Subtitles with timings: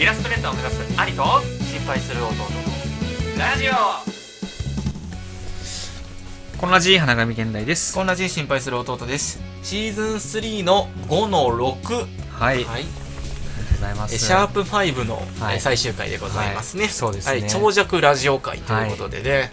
[0.00, 2.40] イラストレーターを目指す兄と心配する弟の
[3.38, 3.72] ラジオ。
[6.58, 7.94] このラジ花神現代です。
[7.94, 9.42] こんなじ心配する弟です。
[9.62, 12.84] シーズン3の5の6はい、はい
[13.80, 14.14] ございます。
[14.14, 15.56] えシャープ5の、はい。
[15.56, 16.92] え最終回でございますね、はい。
[16.92, 17.40] そうですね。
[17.40, 19.52] はい、長尺ラジオ会ということでね、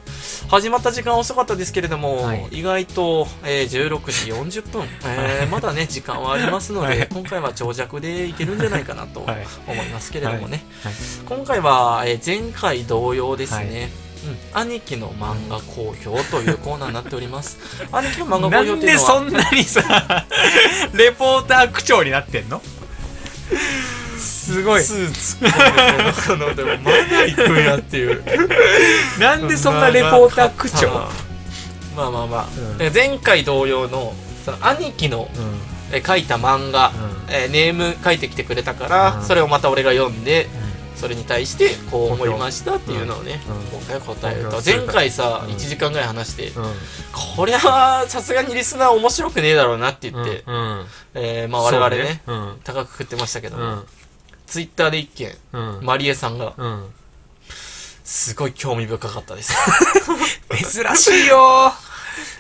[0.50, 2.48] 始まった時間遅かったですけれども、はい。
[2.52, 7.08] 意外と、えー16時40分、 えーまだね時間はありますので、はい。
[7.12, 9.88] 今回は長尺でいけるんじゃないかなと思はい。
[9.88, 10.94] いますけれどもね、はい。
[11.26, 13.90] 今回は、えー前回同様ですね、
[14.54, 17.58] うん、兄貴の漫画好評というコーナーになっております。
[17.92, 19.08] 兄貴の漫画好評なんでっていうのは。
[19.08, 20.26] そんなにさ
[20.94, 22.62] レポーター口調になってんの？
[24.48, 24.82] すごい。
[24.82, 25.38] スーツ
[26.30, 28.24] このでもまだ行くんやっていう。
[29.20, 30.90] なんでそんなレポーター口調？
[31.96, 32.28] まあまあ。
[32.28, 32.78] まあ、うん。
[32.78, 34.14] で前回同様の
[34.46, 35.44] その兄貴のうん。
[35.44, 36.92] うんえ書いた漫画、
[37.30, 39.26] えーネーム書いてきてくれたから、うん。
[39.26, 40.50] それをまた俺が読んで
[40.98, 43.80] それに対してこう思いましたっていうのをね、うん。
[43.80, 44.62] 今回答えると。
[44.66, 45.54] 前回さ、うん。
[45.54, 46.74] 1時間ぐらい話して、うん。
[47.36, 50.86] これはさすがにリスナー面白くねえだろうなって言って、うん。
[51.14, 52.22] えーまあ我々ね。
[52.28, 52.60] うん。
[52.66, 53.86] 高く振ってましたけども、うん
[54.48, 55.80] ツイッターで一件うん。
[55.84, 56.94] マリエさんがうん。
[58.04, 59.54] すごい興味深かったです。
[60.72, 61.74] 珍しいよ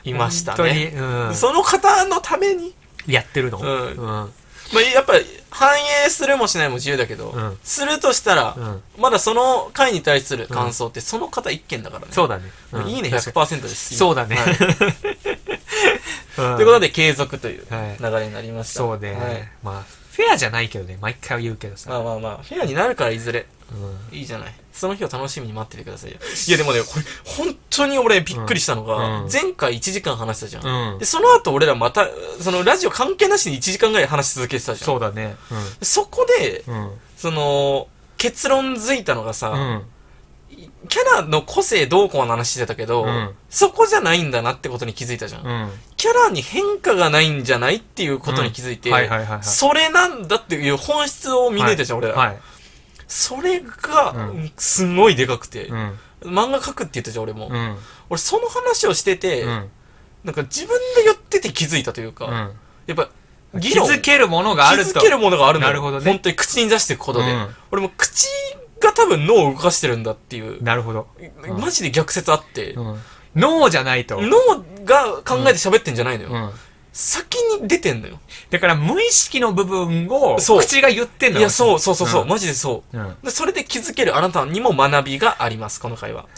[0.06, 0.86] いました本当に。
[0.86, 1.36] ね、うん。
[1.36, 2.74] その方のために？
[3.06, 3.60] やってるの？
[3.60, 3.92] うん。
[3.92, 4.34] うん。
[4.74, 5.14] まあ、やっぱ
[5.50, 7.58] 反映するもしないも自由だけど、うん。
[7.64, 8.84] するとしたら、うん。
[8.98, 12.12] まだその回に対する感想ってその方一件だからね。
[12.12, 12.50] そうだね。
[12.72, 12.88] うん。
[12.88, 13.98] いいね確か100%です。
[13.98, 14.38] そうだね。
[14.38, 14.58] はい。
[16.38, 17.98] とにいうことで継続というはい。
[18.00, 18.80] 流れになりました。
[18.80, 19.50] そうではい。
[19.64, 23.46] まあフェアじゃないけどね毎回は言うけどまさあまあまあ、フェアになるからいずれ。
[24.12, 24.56] うんいいじゃない。
[24.74, 26.18] その日を楽しみに待っててくださいよ。
[26.48, 30.94] いやでもね、これ、本当に俺びっくりしたのが、うんうん前回1時間話したじゃん。
[30.94, 32.08] うんで、その後俺らまた、
[32.42, 34.86] そのラジオ関係なしに1時間ぐらい話し続けてたじゃん。
[34.86, 35.36] そうだね
[35.82, 36.64] そこで、
[37.18, 37.88] その、
[38.18, 39.84] 結論づいたのがさ、うん
[40.90, 43.36] キャラの個性どうこうの話してたけど、うん。
[43.50, 45.46] そこじゃないんだなってことに気づいたじゃん。
[45.46, 45.70] うん。
[45.98, 48.92] キャラに変化がないんじゃないっていうことに気づいて、
[49.42, 52.16] それなんだっていう本質を見抜いたじゃん、俺ら。
[52.16, 52.38] はい
[53.08, 54.52] それが、うん。
[54.58, 55.98] すごいでかくて、うん。
[56.24, 57.48] 漫画描くって言ったじゃん、俺も。
[57.50, 57.78] うん。
[58.10, 59.70] 俺その話をしてて、うん。
[60.26, 62.52] なんか自分で言ってて気づいたというか、うん。
[62.86, 63.10] やっぱ、
[63.62, 64.92] 気議論づけるものがあると。
[64.92, 65.70] 気づけるものがあるのよ。
[65.70, 66.06] なるほどね。
[66.06, 67.32] 本当に口に出していくことで。
[67.32, 67.56] うん。
[67.72, 68.28] 俺も口
[68.80, 71.08] が多分脳を動かしてるんだっていう、なるほど。
[71.48, 71.60] ん。
[71.60, 73.00] マジで逆説あって、うん。
[73.36, 74.20] ノーじゃないと。
[74.22, 74.32] 脳
[74.86, 76.30] が考えて喋ってんじゃないのよ。
[76.32, 76.52] うん。
[76.94, 78.20] 先に出てんのよ。
[78.50, 80.60] だから無意識の部分をそう。
[80.62, 82.28] 口が言ってんのいや、そうそうそうそう、ん。
[82.28, 82.98] マジでそう。
[82.98, 83.16] うん。
[83.24, 86.26] でそれで気づけるあなたにも学びがあります、この回は。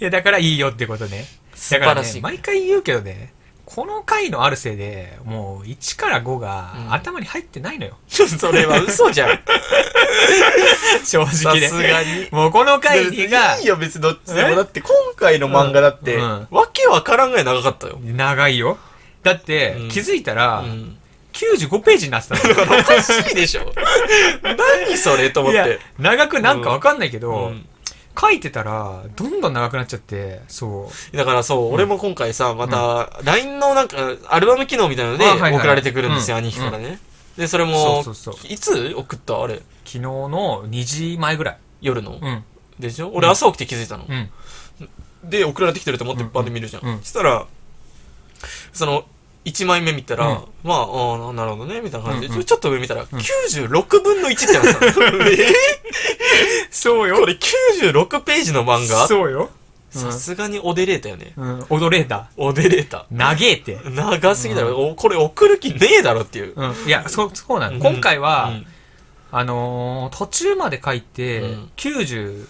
[0.00, 1.26] いやだからいいよってことね。
[1.54, 3.34] 素晴らしね、毎回言うけどね
[3.72, 9.38] この回のあるせいでもう1から5がうん頭に入ってないのよ、 それは嘘じゃん。
[11.06, 12.26] 正さ直ですがに。
[12.32, 14.48] もうこの回にがいいよ、別にどっちでも。
[14.48, 14.56] え？
[14.56, 18.00] だって今回の漫画だって、うんわけわからんぐらい長かったよ。
[18.02, 18.76] 長いよ
[19.22, 20.96] だって、うん気づいたら、うん。
[21.32, 23.72] 95ページになってたの おかしいでしょ。
[24.42, 25.78] 何それと思って。
[25.96, 27.66] 長くなんかわかんないけど、うん
[28.20, 31.16] 書いてたらどんどん長くなっちゃってそう。
[31.16, 33.96] だからそう、俺も今回さ、また、LINE のなんか、
[34.28, 36.44] アルバム機能みたいなのであはいはい送られてくるんですよ、うん。
[36.44, 36.98] 兄貴からね。
[37.36, 39.42] で、それもそうそうそ、いつ送った？
[39.42, 39.54] あれ。
[39.84, 41.58] 昨日の2時前ぐらい。
[41.80, 42.18] 夜の。
[42.20, 42.44] うん。
[42.78, 43.10] でしょ？
[43.14, 44.04] 俺朝起きて気づいたの。
[44.08, 44.30] うん。
[45.30, 46.86] で、送られてきてると思ってうんバーで見るじゃん。
[46.86, 46.98] うん。
[47.00, 47.46] そしたら、
[48.72, 49.04] その、
[49.44, 50.38] 1枚目見たら、うん。
[50.64, 52.22] まあ、ああ、なるほどね、みたいな感じ。
[52.22, 52.44] で、うんうん。
[52.44, 55.24] ちょっと上見たら、96分の1ってなってたの。
[55.30, 55.36] え
[56.70, 59.08] そうーこれ96ページの漫画？
[59.08, 59.50] そうよ、
[59.90, 61.32] さすがにオデレータよね。
[61.36, 62.28] うん、踊れた。
[62.36, 63.06] オデレータ。
[63.10, 63.78] 長えて。
[63.84, 66.52] 長すぎだろ、おこれ送る気ねえだろっていう。
[66.54, 67.76] うん、いや、そう、そうなの。
[67.76, 67.82] うん。
[67.82, 68.66] 今回は、うん
[69.32, 72.46] あのー途中まで書いて、うん90、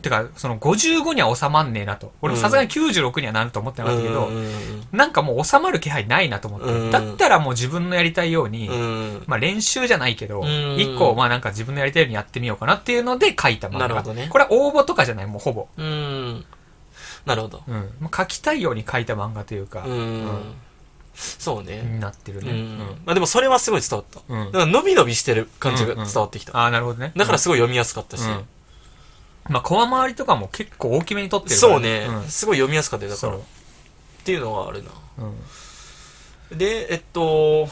[0.00, 2.12] てか、その55には収まんねえなと。
[2.22, 6.66] 俺もさすがに96にはなると思ってなかったけど、うんうんなんかもう収まる気配ないなと思って。
[6.66, 8.82] うんだったらもう自分のやりたいように、うんう
[9.18, 13.78] んまあ練習じゃないけど、ん一個、まあなんか自分のやりたいようにやってみようかなっていうので書いた漫画。
[13.80, 15.68] なるほどねこれは応募とかじゃない、もうほぼ。
[15.76, 16.44] うん。
[17.26, 17.62] なるほど。
[17.66, 17.90] うん。
[18.00, 20.54] まあ書きたいように書いた漫画というか、うん。
[21.14, 21.82] そうね。
[21.82, 22.50] になってるね。
[22.50, 22.78] うん。
[23.04, 24.20] まあでもそれはすごい伝わった。
[24.28, 24.40] うん。
[24.40, 26.56] うんだから伸び伸びしてる感じが伝わってきた。
[26.56, 27.12] ああ、なるほどね。
[27.16, 28.22] だからすごい読みやすかったし。
[28.22, 28.44] うん
[29.48, 33.32] まあ、コマ周りとかも結構大きめに撮ってるからそうね、うんすごい読みやすかったよだから。
[33.32, 33.44] そうっ
[34.24, 34.90] ていうのがあるな。
[36.50, 36.58] うん。
[36.58, 37.68] で、えっと、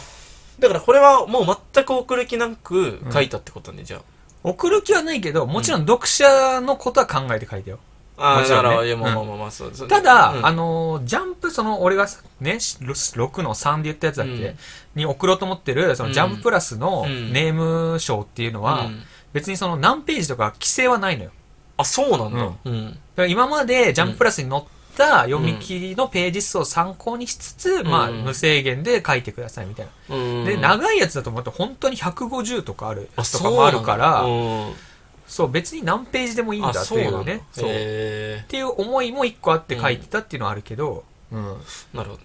[0.58, 4.02] だからこれはもう全く送る気なく書いたってことね、じゃ
[4.42, 7.78] 送る気はないけど、もちろん読者のことは考えて書いてよ。
[8.20, 8.68] ああ、もちろんね。
[8.70, 9.14] だから、いや、まあうん。
[9.16, 9.88] まあまあまあ、そうそう。
[9.88, 10.46] ただ、うん。
[10.46, 12.06] あのージャンプ、その、俺が
[12.40, 14.56] ね、6の3で言ったやつだっけ、うん。
[14.94, 17.32] に送ろうと思ってる、そのジャンププラスのうん。
[17.32, 19.02] ネーム賞っていうのは、うん。
[19.32, 21.30] 別にその何ページとか規制はないのよ。
[21.76, 22.44] あ、そうなんだ。
[22.44, 22.86] ううん。
[22.86, 24.62] だから今までジャンププラスに載っ
[24.96, 30.16] た読み切りのページ数を参考にしつつ、まあ、うん無制限で書いてくださいみたいな。
[30.16, 30.44] うん。
[30.44, 34.89] で、長いやつだと思って本当に150とかあるあやつとかもあるから、そう
[35.30, 36.72] そう、別に何ページでもいいんだ。
[36.72, 37.44] だっていうね。
[37.52, 37.72] そそうう。
[37.72, 41.38] っへていう思いも一個あって書いてたっていうのはあるけど、うん。
[41.38, 41.54] うん。
[41.54, 41.56] ー
[41.94, 42.22] なるほど。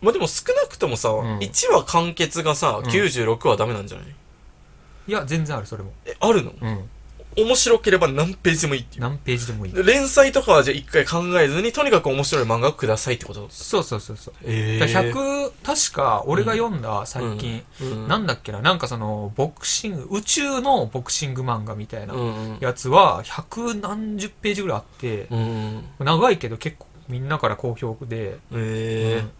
[0.00, 4.06] まあでも少なくともさ、ん1話完結がさ、うん96はダメなんじゃない？
[5.06, 5.92] いや、全然ある、それも。
[6.06, 6.52] え、あるの？
[6.58, 6.90] うん。
[7.36, 9.02] 面白ければ何ページでもいいっていう。
[9.02, 9.72] 何ページでもいい。
[9.84, 13.46] 連載とかはじゃあ一回考えずに、とにかく面白い漫画をくださいってこと？
[13.50, 14.34] そうそうそうそう。
[14.44, 22.58] えだから100、確か、俺が読んだ最近、うん、なんだっけな、なんかその、ボクシング、宇宙のボクシング漫画みたいなうんうん。
[22.60, 25.84] やつは、百何十ページぐらいあって、うん。
[25.98, 29.30] 長いけど結構みんなから好評で、えうん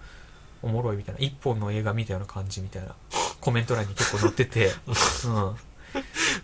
[0.63, 2.95] おもろいみたいな、一本の映画みたいな感じみたいな、
[3.43, 5.55] コメント欄に結構載ってて、ー、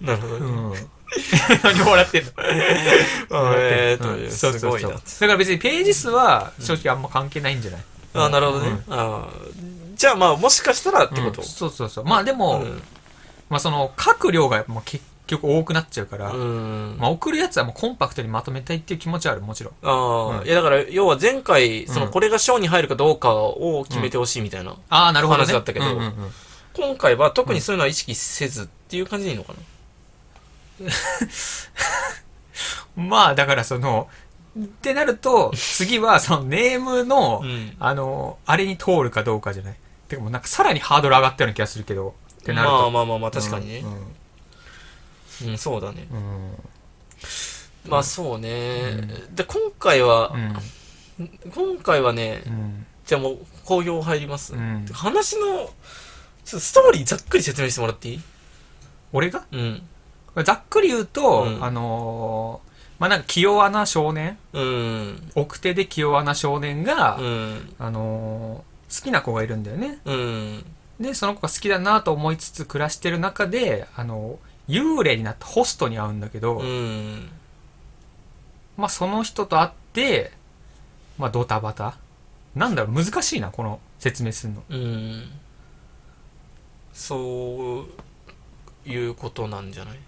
[0.01, 0.47] なるほどうね。
[0.47, 0.49] ん。
[0.49, 0.75] うん。
[1.65, 2.31] 何笑ってんの？
[3.59, 4.31] えーと。
[4.31, 7.81] すごいなだから別にページ数は正直あんま関係ないんじゃない？
[8.15, 8.69] あなるほどね。
[8.69, 9.61] うんあー
[9.97, 11.43] じゃあまあ、もしかしたらってこと？
[11.43, 12.05] うんそうそうそう。
[12.07, 12.83] まあでも、うん
[13.51, 16.97] まあその、書く量がもう結局多くなっちゃうから、うん。
[16.99, 19.75] まあ送るやつはもうコンパクトにまとめたいっていう気持ちはある、もちろん。
[19.83, 19.91] あ
[20.37, 24.75] あ、うんいやだから、要は前回、その、うんこれが賞に入るかどうかを決めてほしいみたいな。
[24.89, 25.45] ああ、なるほど、ね。
[25.47, 26.13] 話だったけどうんうんうん
[26.73, 29.59] 今回は特にそういうのは意識せずっていう感じでいいのかな？
[32.97, 34.09] まあだからその、
[34.59, 39.77] ってなると、次はそのネームの、うんあの、あれに通るかどうかじゃない。
[40.09, 42.91] てかもうなんかさらにハードル上がったような気がするけど、ってなると。
[42.91, 43.85] まあまあまあまあ、確かにね
[45.41, 45.45] う。
[45.47, 45.51] ん。
[45.51, 46.07] うん、そうだね。
[46.11, 46.19] うん。
[46.19, 46.53] うん
[47.87, 48.81] まあそうね。
[49.33, 50.33] うで、今回は
[51.19, 51.39] う、ん。
[51.51, 52.87] 今回はねう、ん。
[53.07, 54.53] じゃあもう、好評入ります？
[54.55, 58.21] うん話の、ちょっとストーリーざっくり説明してもらっていい？
[59.13, 59.45] 俺が？
[59.53, 59.83] うん。
[60.45, 65.31] ざっくり言うと、うんあのーまあなんか気弱な少年、うん。
[65.35, 67.75] 奥手で気弱な少年が、うん。
[67.79, 69.99] あのー好きな子がいるんだよね。
[70.05, 70.65] うん。
[71.01, 74.39] で、その子が好きだなと思いつつ暮らしてる中で、あの
[74.69, 77.31] 幽霊になったホストに会うんだけど、うん。
[78.77, 80.33] まあその人と会って、
[81.19, 81.97] まあドタバタ。
[82.55, 84.63] なんだろう、難しいな、この説明するの。
[84.69, 85.31] うん。
[86.93, 87.87] そ
[88.87, 89.99] ういうことなんじゃない？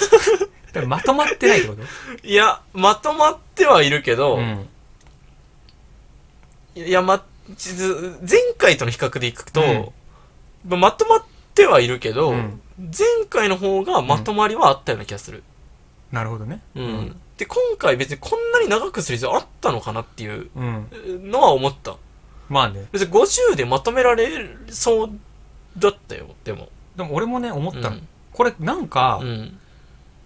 [0.86, 1.82] まとまってないってこと？
[2.26, 4.68] いや、まとまってはいるけど、うん。
[6.74, 7.22] いや、ま、
[7.56, 9.88] ち前回との比較でいくと、うん
[10.64, 11.22] ままとまっ
[11.54, 15.42] てはいるけど、うん前回の方がまとまりはあったような気がする。
[16.10, 16.62] なるほどね。
[16.74, 17.20] うん。
[17.36, 20.88] で、今回別にこんなに長くする必要あったのかなっていううん。
[21.30, 21.96] のは思った。
[22.48, 22.86] まあね。
[22.92, 25.10] 別に50でまとめられそう
[25.78, 26.70] だったよ、でも。
[26.96, 27.96] でも俺もね、思ったの。
[27.96, 29.58] うんこれなんか、うん。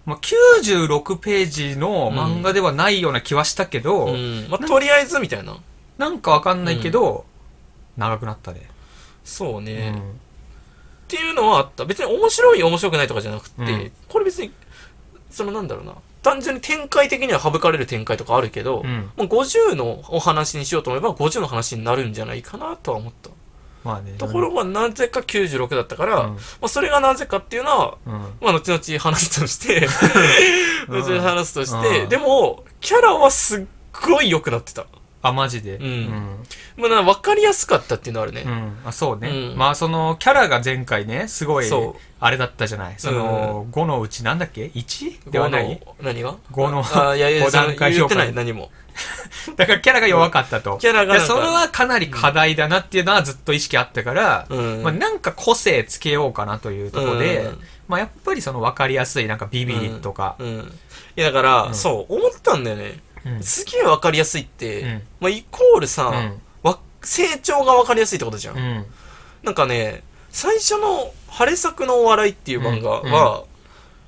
[0.06, 4.46] まあ、96ページの漫画ではないような気はしたけど、うん。
[4.48, 5.58] まあ、とりあえずみたいな。
[5.98, 7.26] なんかわかんないけど、
[7.96, 8.70] 長くなったね。
[9.24, 10.20] そうね、っうん
[11.08, 11.84] ていうのはあった。
[11.84, 14.52] 別に面白い面白くないとかじゃなくて、うんこれ別に、
[15.30, 15.94] そのなんだろうな。
[16.22, 19.10] 単純に展開的には省かれる展開とかあるけど、うん。
[19.16, 23.30] もう50のお話にしようと思えば50の話になるんじゃないかなとは思った。
[23.86, 24.14] まあね。
[24.18, 28.12] ところがなぜか96だったから、うんまあ、それがなぜかっていうのは、うん。
[28.40, 29.86] まあ、 後々話すとして、
[30.88, 33.64] うん後々話すとして、うんでも、キャラはすっ
[34.04, 34.86] ごい良くなってた。
[35.28, 35.76] あ、マジで。
[35.76, 36.46] うんうん。
[36.76, 38.42] まあ、な分かりやすかったっていうのはあるね。
[38.46, 39.28] うんあ、そうね。
[39.28, 42.94] うんまあ、その、キャラが前回ね、すごいそう、あれだったじゃない。
[42.98, 45.30] その、5のうちなんだっけ ?1?
[45.30, 45.80] ではない？
[46.02, 46.36] 何が？
[46.50, 48.70] 五のあいやいや、 五段階評価言ってない、何も。
[49.56, 50.78] だからキャラが弱かったと。
[50.78, 54.82] キャラがそれはかなり課題だなっていうのはずっと意識あったから、うん。
[54.82, 60.72] まあ、なんか個性つけようかなというところで、うんまあ、やっぱりその分かりやすいなんかビビリとか、うん。
[61.16, 62.98] いや、だから、うんそう、思ったんだよね。
[63.26, 63.42] うん。
[63.42, 65.02] すげえ分かりやすいって、うん。
[65.20, 66.42] まあ、イコールさ、うん。
[66.62, 68.56] わ成長が分かりやすいってことじゃん。
[68.56, 68.86] うん。
[69.42, 73.44] なんかね、最初の晴れ作のお笑いっていう漫画は、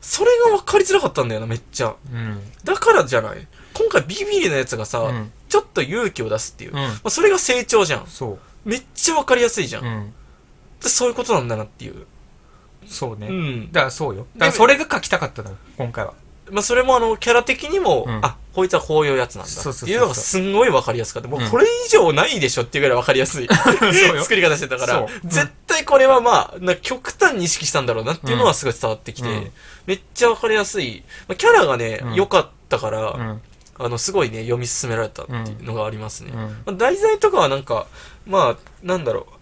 [0.00, 1.94] それが分かりづらかったんだよな、めっちゃ。
[2.12, 2.40] うん。
[2.64, 3.46] だからじゃない。
[3.74, 5.32] 今回ビビリなやつがさ、うん。
[5.48, 6.72] ちょっと勇気を出すっていう。
[6.72, 7.00] まうん。
[7.04, 8.06] あ、それが成長じゃん。
[8.06, 10.12] そめっちゃ分かりやすいじゃん。
[10.80, 12.06] そういうことなんだなっていう。
[12.86, 13.72] そうね、うん。
[13.72, 14.26] だからそうよ。
[14.36, 16.14] だからそれが書きたかったの今回は
[16.50, 18.20] まあ、それもあの、キャラ的にも、うん。
[18.22, 19.70] あ、こいつはこういうやつなんだ。
[19.70, 21.28] っていうのがすんごい分かりやすかった。
[21.28, 23.48] もううんこれ以上ないでしょっていうぐらい分かりやすい。
[23.78, 24.22] そうよ。
[24.22, 25.06] 作り方してたから。
[25.24, 29.52] 絶対これはまあ、な極端に意識したんだろうなっていうのはすごい伝わってきて、うん。
[29.86, 31.04] めっちゃ分かりやすい。
[31.28, 33.42] まあ、キャラがねうん、良、かったから、うん。
[33.78, 36.32] あの、すごいね、読み進められたっていうのがありますね。
[36.34, 36.40] うん。
[36.40, 37.86] まあ題材とかはなんか、
[38.26, 39.38] まあ、なんだろう。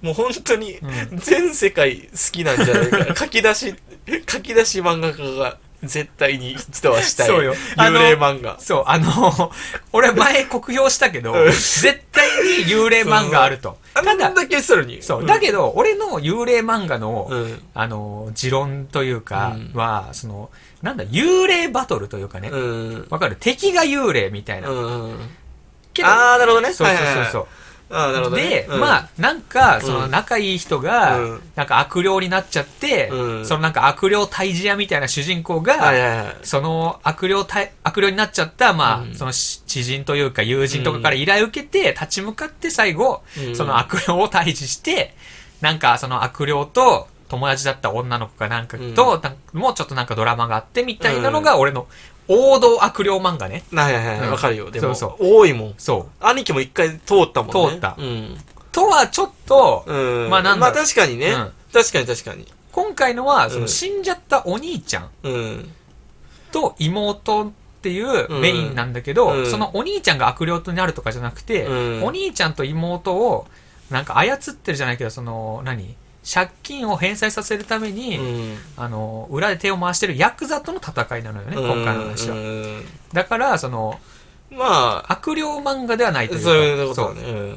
[0.00, 1.18] もう本当にうん。
[1.18, 2.98] 全世界好きなんじゃないか。
[2.98, 3.16] な。
[3.16, 3.74] 書き出し、
[4.28, 7.26] 書き出し漫画家が絶対に一度はしたい。
[7.28, 8.58] そうよ幽霊漫画。
[8.58, 9.52] そう、あの、
[9.92, 13.78] 俺前酷評したけど、うん絶対に幽霊漫画あると。
[13.94, 15.02] あただん、だけするに。
[15.02, 17.62] そう、んだけど、俺の幽霊漫画の、うん。
[17.74, 20.50] あの、持論というかうんは、その、
[20.82, 23.06] なんだ、幽霊バトルというかね、うん。
[23.10, 23.36] わかる？
[23.38, 24.68] 敵が幽霊みたいな。
[24.68, 26.72] あー、なるほどね。
[26.72, 27.40] そうそうそうはいはいそう。
[27.42, 27.50] はい
[27.90, 28.48] あー、なるほどね。
[28.48, 28.80] で、うん。
[28.80, 31.42] まあ、なんか、そのうん仲いい人が、うん。
[31.54, 33.46] なんか悪霊になっちゃって、うん。
[33.46, 35.74] そのなんか悪霊退治屋みたいな主人公が。
[36.42, 39.14] その悪霊退、悪霊になっちゃった、まあ、うん。
[39.14, 43.56] そのし知人というか友人とかから依頼を受けて、立ち向かって最後、うん。
[43.56, 45.14] その悪霊を退治して、
[45.60, 51.86] なんかその悪霊と友達だった女の子かなんかと、もうちょっとなんかドラマがあってみたいなのが俺の
[52.28, 53.64] 王道悪霊漫画ね。
[53.72, 54.20] はいはいはい。
[54.20, 54.70] うんわかるよ。
[54.70, 55.74] でも、そう多いもん。
[55.78, 56.24] そう。
[56.24, 57.70] 兄貴も一回通ったもんね。
[57.72, 58.38] 通ったうん。
[58.70, 60.30] とはちょっと、うん。
[60.30, 61.32] まあなんだまあ確かにね。
[61.32, 62.46] うん確かに確かに。
[62.72, 65.70] 今回のは、そのうん死んじゃったお兄ちゃんうん。
[66.52, 67.50] と妹っ
[67.82, 73.46] ていうメインなんだけど、うんそのお兄ちゃんが悪霊となるとかじゃなくて、うんお兄ちゃんと妹を
[73.90, 75.94] なんか操ってるじゃないけどその何？
[76.30, 78.58] 借金を返済させるために、うん。
[78.76, 83.98] あの裏で手を回してるヤクザとの戦いなのよね、今回の話は、うんだからその
[84.50, 87.22] まあ、悪霊漫画ではないというかそういうことだそうね。
[87.30, 87.56] うんっ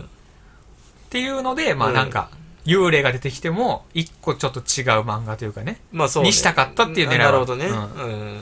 [1.09, 2.29] ていうのでまあうんなんか、
[2.65, 4.63] 幽霊が出てきても一個ちょっと違う
[5.01, 6.29] 漫画というかねまあそうね。
[6.29, 7.65] にしたかったっていう狙いはなるほどね。
[7.65, 8.41] ううん。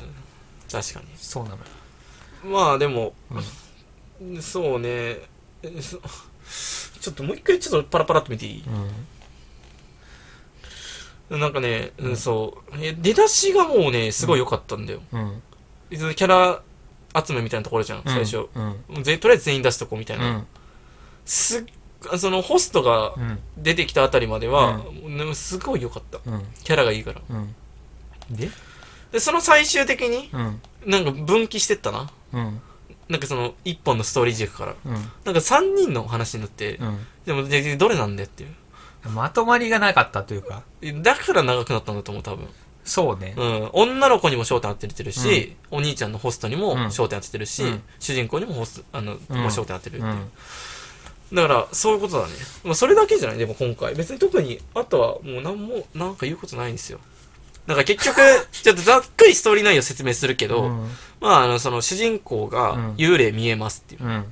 [0.72, 1.06] 確かに。
[1.18, 1.64] そうなのよ、
[2.44, 3.14] まあでも、
[4.42, 5.18] そうね。
[7.02, 8.64] ちょっともう一回ちょっとパラパラっと見ていい？
[11.30, 12.76] なんかね、うん、そう。
[12.82, 15.02] え出だしがもうね、すごい良かったんだよ。
[15.12, 15.42] うんうん
[15.90, 16.62] キャラ
[17.26, 18.48] 集めみたいなところじゃん、最初。
[18.56, 20.32] うんぜとりあえず全員出しとこうみたいうな。
[20.38, 20.48] ん
[21.26, 21.64] すっ
[22.18, 26.20] そのホストがうん出てきたあたりまでは、ねすごい良かった。
[26.26, 27.22] うんキャラがいいから。
[27.30, 27.56] うん
[28.32, 28.50] で
[29.12, 32.12] で、その最終的に、うんなんか分岐してったな。
[32.34, 32.62] うん
[33.10, 34.76] なんかその、一本のストーリー軸から。
[34.86, 34.94] うん
[35.26, 38.50] なんか三人の話になって、うんでも、でどれなんだよっていう。
[39.04, 40.64] まとまりがなかったというか
[41.02, 42.48] だから長くなったんだと思う、多分。
[42.84, 43.70] そうねうん。
[43.74, 50.14] 女の子にも焦点当ててるし、お兄ちゃんのホストにも焦点当ててるし、うん主人公にもホスト、あの、うん焦点当てるっていう。
[50.14, 50.32] うん
[51.32, 52.34] だから、そういうことだね。
[52.64, 53.94] まあ、それだけじゃないでも今回。
[53.94, 57.00] 別に特に、あとはもう何も、なんか言うことないんですよ。
[57.68, 58.20] だから結局、
[58.52, 60.90] ちょっとざっくりストーリー内容説明するけど、うん
[61.22, 64.06] まあ、あの、その主人公うがん幽霊見えますっていう。
[64.06, 64.26] うん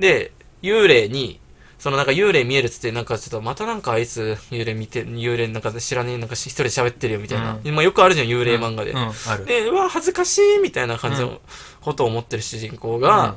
[0.00, 1.39] で、幽霊に、
[1.80, 7.58] そのなんか幽霊見えるっつって、なんかちょっとまたなんかあいつ幽霊見て、幽霊なんか知らねえ、なんか一人で喋ってるよみたいな。
[7.64, 8.92] うまあよくあるじゃん、幽霊漫画で。
[8.92, 9.46] うんある。
[9.46, 11.40] で、うわ、恥ずかしいみたいな感じの
[11.80, 13.36] ことを思ってる主人公が、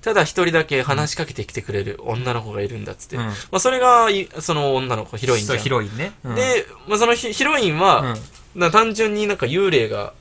[0.00, 3.16] ただ一人だけ話しかけてきてくれる女の子がいるんだっつって。
[3.16, 3.24] うん。
[3.24, 5.58] まあそれがい、その女の子、ヒロインじゃん。
[5.58, 6.12] ヒロインね。
[6.24, 6.34] うん。
[6.34, 8.16] で、まあそのヒヒロインは、
[8.54, 10.12] な単純になんか幽霊が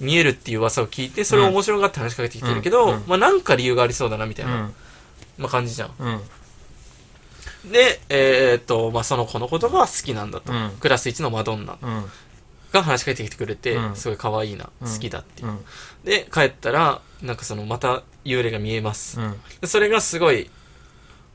[0.00, 2.94] 見えるっていう噂を聞いて、それを面白がって話しかけてきてるけど、うん。
[2.94, 3.02] うん。
[3.06, 4.74] まあなんか理由がありそうだなみたいな、うん。
[5.38, 5.90] まあ感じじゃん。
[7.64, 10.52] うんで、えーっと、まあその子のことが好きなんだと。
[10.52, 12.04] うんクラス1のマドンナうん
[12.72, 15.48] が話しかけてきてくれて、うんすごい可愛いな、うん好きだっていう。
[15.48, 15.64] うん
[16.04, 19.20] で、帰ったら、なんかそのまた幽霊が見えます。
[19.20, 20.50] うんでそれがすごい、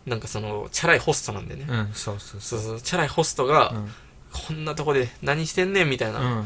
[0.06, 1.66] なんかその、チャラいホストなんでね。
[1.68, 3.92] うんそうそうそうチャラいホストが、うん
[4.32, 6.46] こんなとこで何してんねんみたいな。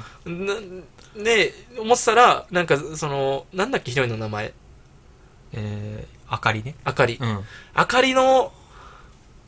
[1.17, 4.53] で、思ってたら、なんかその、なんだっけ、ヒロインの名前。
[5.51, 7.17] えーあかりねあかり。
[7.21, 7.39] うん
[7.73, 8.53] あかりの、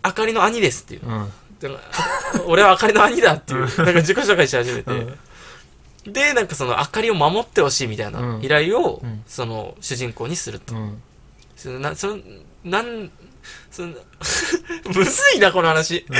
[0.05, 1.07] あかりの兄ですっていう。
[1.07, 1.31] うん。
[2.45, 3.85] 俺はあかりの兄だっていう、うん。
[3.85, 4.91] なんか自己紹介し始めて。
[4.91, 6.13] うん。
[6.13, 8.43] で、なんかその、あかりを守ってほしいみたいなうん。
[8.43, 9.23] 依頼を、うん。
[9.25, 10.75] その、主人公にすると。
[10.75, 11.01] うん。
[11.55, 12.19] そのな、その、
[12.63, 13.09] なん、
[13.71, 13.93] その、
[14.93, 16.05] むずいな、この話。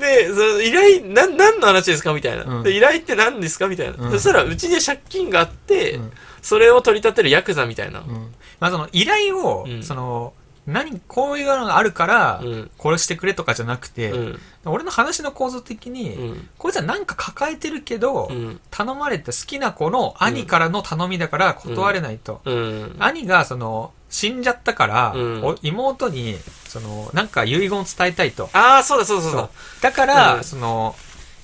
[0.00, 2.62] で、その依頼、なん、何の話ですかみたいな、うん。
[2.64, 2.76] で。
[2.76, 4.10] 依頼って何ですかみたいな、うん。
[4.12, 6.12] そしたら、うちには借金があって、うん。
[6.42, 8.00] それを取り立てるヤクザみたいな。
[8.00, 8.34] うん。
[8.60, 9.82] まあその依頼をうん。
[9.82, 10.34] その
[10.66, 14.40] 何こういうのがあるからうん殺してくれとかじゃなくてうん。
[14.64, 16.48] 俺の話の構造的にうん。
[16.58, 18.60] こいつはなんか抱えてるけどうん。
[18.70, 22.40] 頼まれた好きな子の兄からの頼みだから断れないと。
[22.44, 22.96] うん。
[22.98, 26.36] 兄がその死んじゃったから、うんお妹に
[26.68, 28.48] そのなんか遺言を伝えたいと。
[28.52, 29.50] ああ、そうだそうだそうだ。
[29.82, 30.94] だから、うんその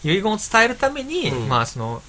[0.05, 2.00] 遺言を伝えるために、うんまあその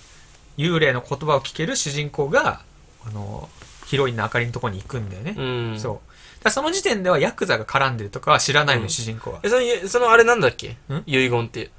[0.57, 2.61] 幽霊の言葉を聞ける主人公が
[3.05, 3.49] あの
[3.87, 5.35] ヒロインのあかりのところに行くんだよね。
[5.37, 5.41] う
[5.75, 5.79] ん。
[5.79, 6.10] そう。
[6.49, 9.39] その時点ではヤクザが絡んでるとかは知らないのよ、うん主人公は。
[9.43, 10.69] え、その、そのあれなんだっけ？
[10.69, 11.03] ん？
[11.05, 11.69] 遺言って。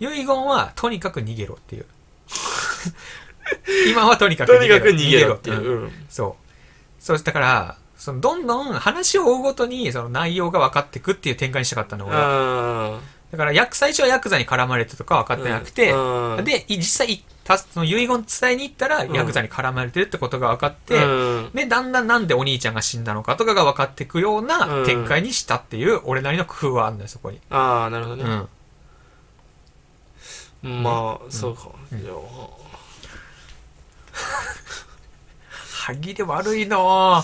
[0.00, 1.86] 遺言はとにかく逃げろっていう。
[3.90, 5.60] 今はとにかくとにかく逃げろっていう。
[5.60, 5.92] うんうん。
[6.08, 7.02] そう。
[7.02, 13.00] そう、だから、そのどんどん話を追うごとにその内容が分かってくっていう展開にしたかったの俺はあ
[13.32, 19.12] だからヤク最初はヤクザに絡まれてとか分かってなくて、うんでい実際いたその遺言伝えに行ったらうん。
[19.14, 21.50] ヤクザに絡まれてるってことが分かって、うん。
[21.54, 24.84] でだんだんなんでお兄ちゃんが死んだのかとかが分かっていくよううなん。
[24.84, 28.42] 展開にしたっていう俺なりの工夫はあるんだよそこに、ああなるほどね、
[30.64, 32.02] うん、まあそうか、うん。
[32.02, 32.16] じゃあ。
[35.70, 37.22] 歯切れ悪いない頭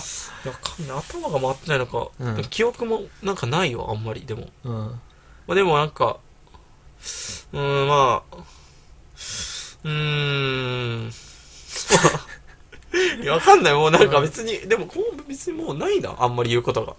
[1.29, 2.43] が回ってないのか、うん。
[2.49, 4.47] 記憶もなんかないよあんまりでも。
[4.63, 4.73] うん。
[4.73, 4.99] ま
[5.49, 6.17] あでもなんか
[7.53, 8.37] うーんまあ
[9.85, 11.11] うーん。
[13.21, 13.73] いやわかんない。
[13.73, 16.15] もうなんか別に、でもこう別にもうないな。
[16.17, 16.95] あんまり言うことが。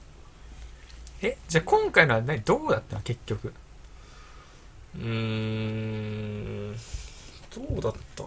[1.22, 2.40] えじゃあ今回のは何？
[2.42, 3.02] どうだったの？
[3.02, 3.52] 結局。
[4.96, 6.72] うーん。
[6.74, 6.78] ど
[7.78, 8.24] うだった？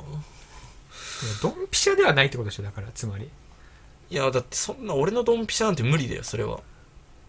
[1.41, 3.29] ドンピシャではないってことでしょだからつまり。
[4.09, 6.59] いやだってそんな俺のドンピシャなんて無理だよそれは。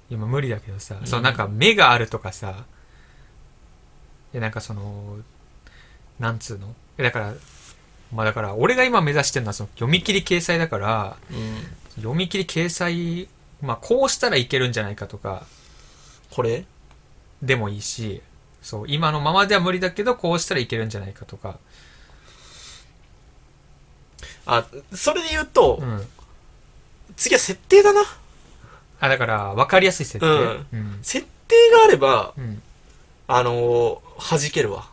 [0.09, 1.07] いやまあ無理だけどさ、うん。
[1.07, 2.65] そのなんか目があるとかさ。
[4.33, 5.19] いやなんかその
[6.21, 6.73] なんつうの？
[6.99, 7.35] えだから
[8.15, 11.57] まあだから俺が今目指してるのはその読み切り掲載だからうん。
[11.97, 13.29] 読み切り掲載
[13.61, 15.45] まあこうしたらいけるんじゃないかとか
[16.31, 16.65] これ？
[17.43, 18.23] でもいいし
[18.63, 21.59] そう今のままでは無理だけどこうしたらいけるんじゃないかとか。
[24.47, 26.07] あそれで言うと、うん。
[27.17, 28.03] 次は設定だな。
[28.99, 30.27] あだから分かりやすい設定。
[30.27, 30.67] うん。
[30.73, 32.63] うん、設定があればうん。
[33.29, 34.90] あのー、弾けるわ、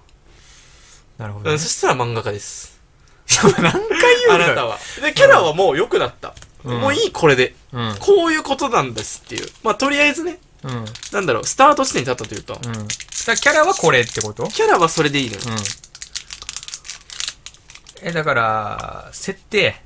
[1.17, 1.51] なるほど、ね。
[1.51, 2.79] うん、そしたら漫画家です。
[3.59, 4.45] 何回言うんだよ。
[4.45, 4.77] あなたは。
[5.01, 6.33] でキャラはもう良くなった、
[6.63, 6.79] うん。
[6.79, 7.55] もういいこれで。
[7.73, 7.95] うん。
[7.99, 9.49] こういうことなんですっていう。
[9.63, 10.39] まあとりあえずね。
[10.63, 10.71] うん。
[10.71, 12.71] うんなんだろうスタート地点に立ったというか、だか
[13.27, 14.47] らキャラはこれってこと？
[14.47, 15.49] キャラはそれでいいのよ、う
[18.05, 18.07] ん。
[18.07, 19.81] え、だから、設定。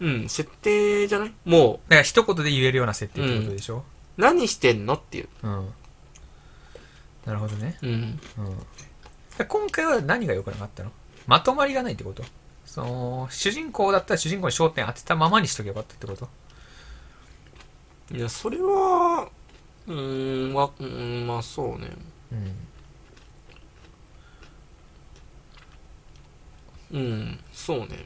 [0.00, 1.32] うん、設定じゃない？
[1.44, 3.78] もだから一言で言えるような設定ってことでしょ？
[4.18, 5.28] う何してんのっていう。
[5.42, 5.74] うん。
[7.24, 7.78] なるほどね。
[7.82, 8.20] うん。
[8.38, 8.66] うん。
[9.38, 10.90] で今回は何が良くなかったの？
[11.26, 12.22] まとまりがないってこと？
[12.64, 16.28] その、主人公だったら主人公に焦点当てたままにしとけばよかったってこ
[18.10, 18.16] と？
[18.16, 19.28] いやそれは
[19.86, 21.90] うーんわうーんまあそうね
[22.32, 22.34] う
[26.94, 26.98] ん。
[26.98, 28.04] うんそうね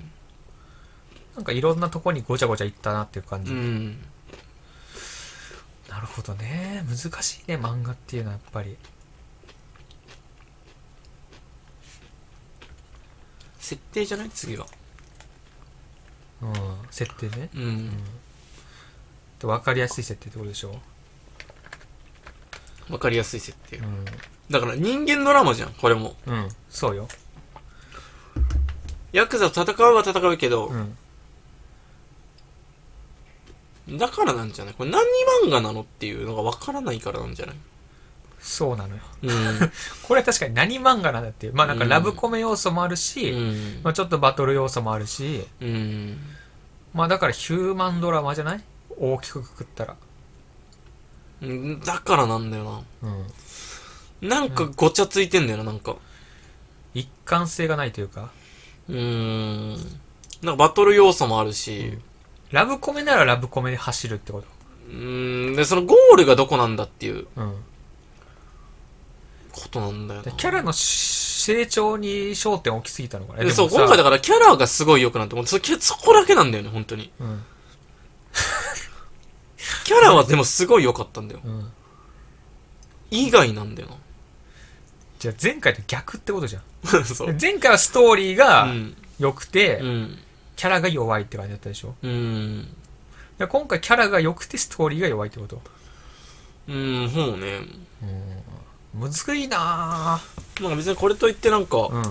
[1.36, 3.52] なんかいろんなとこにごちゃごちゃいったなっていう感じ。
[3.52, 4.02] うん
[5.88, 6.84] なるほどね。
[6.88, 8.76] 難しいね、漫画っていうのはやっぱり。
[13.60, 14.30] 設定じゃない？
[14.30, 14.66] 次は
[16.42, 16.52] うん。
[16.90, 17.48] 設定ね。
[17.54, 17.90] うん、うん。
[19.38, 20.74] で分かりやすい設定ってことでしょ？
[22.90, 24.04] わかりやすい設定うん。
[24.50, 26.48] だから人間ドラマじゃんこれもうん。
[26.68, 27.06] そうよ。
[29.12, 30.76] ヤクザと戦うは戦うけどう、
[33.92, 33.98] ん。
[33.98, 34.74] だからなんじゃない？
[34.74, 35.02] これ何
[35.46, 37.56] 漫画なのっていうのがわからないからなんじゃない？
[38.40, 39.02] そうなのよ。
[39.22, 39.30] うん。
[40.02, 41.54] これは確かに何漫画なんだっていう。
[41.54, 43.80] まあなんかラブコメ要素もあるし、うん。
[43.82, 46.18] まあちょっとバトル要素もあるし、うん。
[46.94, 48.64] まあだからヒューマンドラマじゃない？
[48.98, 49.96] 大きくくくったら。
[51.42, 51.80] うん。
[51.80, 54.28] だからなんだようん。
[54.28, 55.96] ななんかごちゃついてんだよななんか。
[56.92, 58.30] 一貫性がないというか、
[58.88, 59.72] うーん。
[60.42, 61.96] なんかバトル要素もあるし。
[62.50, 64.46] ラブコメならラブコメで走るってこと。
[64.88, 65.56] うーん。
[65.56, 67.26] でそのゴールがどこなんだっていう。
[67.36, 67.54] うん。
[69.60, 73.44] ことなんだよキャラの成長に焦点を置きすぎたのかな。
[73.44, 75.46] でそう今回だからキャラがすごい良くなってもう。
[75.46, 77.10] そそこだけなんだよね本当に。
[77.20, 77.42] うん。
[79.84, 81.40] キャラはでもすごい良かったんだよ。
[81.44, 81.72] うん。
[83.10, 83.88] 以外なんだよ
[85.18, 86.62] じゃあ前回と逆ってことじゃん。
[87.40, 88.94] 前回はストーリーうがん。
[89.18, 90.18] 良くて、うん。
[90.56, 91.94] キャラが弱いって感じだったでしょ？
[92.02, 92.76] うん。
[93.38, 95.60] で今回キャラが良くてストーリーが弱いってこと？
[96.68, 97.60] うんそうね
[98.94, 100.20] むずいな
[100.60, 102.02] まあ別にこれといってなんかぁうん。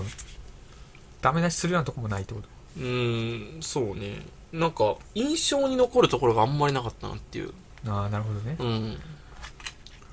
[1.20, 2.48] ダメ出しするようなとこもないってこと？
[2.78, 4.24] うーんそうね。
[4.52, 7.52] なんか印象に残るところがあんまりなかったなっていう。
[7.86, 8.56] ああなるほどね。
[8.58, 8.98] うん。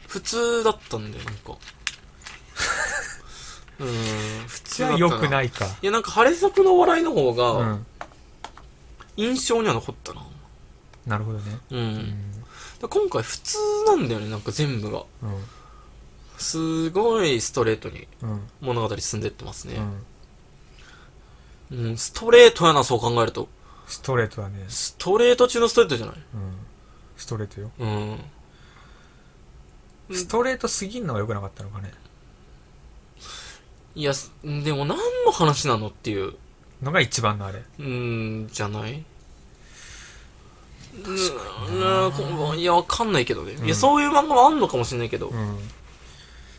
[0.08, 1.54] 普通だったんだよなんか。
[3.80, 3.88] うん
[4.48, 5.16] 普通じゃあだったな。
[5.16, 5.66] 良くないか。
[5.82, 7.86] いやなんか晴れ作の笑いの方うがん。
[9.16, 10.26] 印象には残ったな。
[11.06, 11.58] なるほどね。
[11.72, 12.32] うん、うん。
[12.82, 15.04] だ今回普通なんだよねなんか全部が
[16.38, 18.08] すごいストレートに
[18.62, 19.76] 物語進んでってますね、
[21.72, 21.86] うん。
[21.88, 23.50] うん、ストレートやなそう考えると。
[23.88, 24.66] ストレートだね。
[24.68, 26.16] ストレート中のストレートじゃない？
[26.16, 26.22] うん。
[27.16, 27.72] ストレートよ。
[27.80, 28.20] うん。
[30.16, 31.92] ストレートすぎんのが良くなかったのかね。
[33.96, 36.34] いやすでも何の話なのっていう。
[36.84, 37.64] のが一番のあれ。
[37.80, 39.04] うんじゃない？
[40.94, 43.54] うんうんいや、わかんないけどね。
[43.54, 43.66] うん。
[43.66, 45.30] いや、そういう漫画もあんのかもしれないけど。
[45.30, 45.58] うん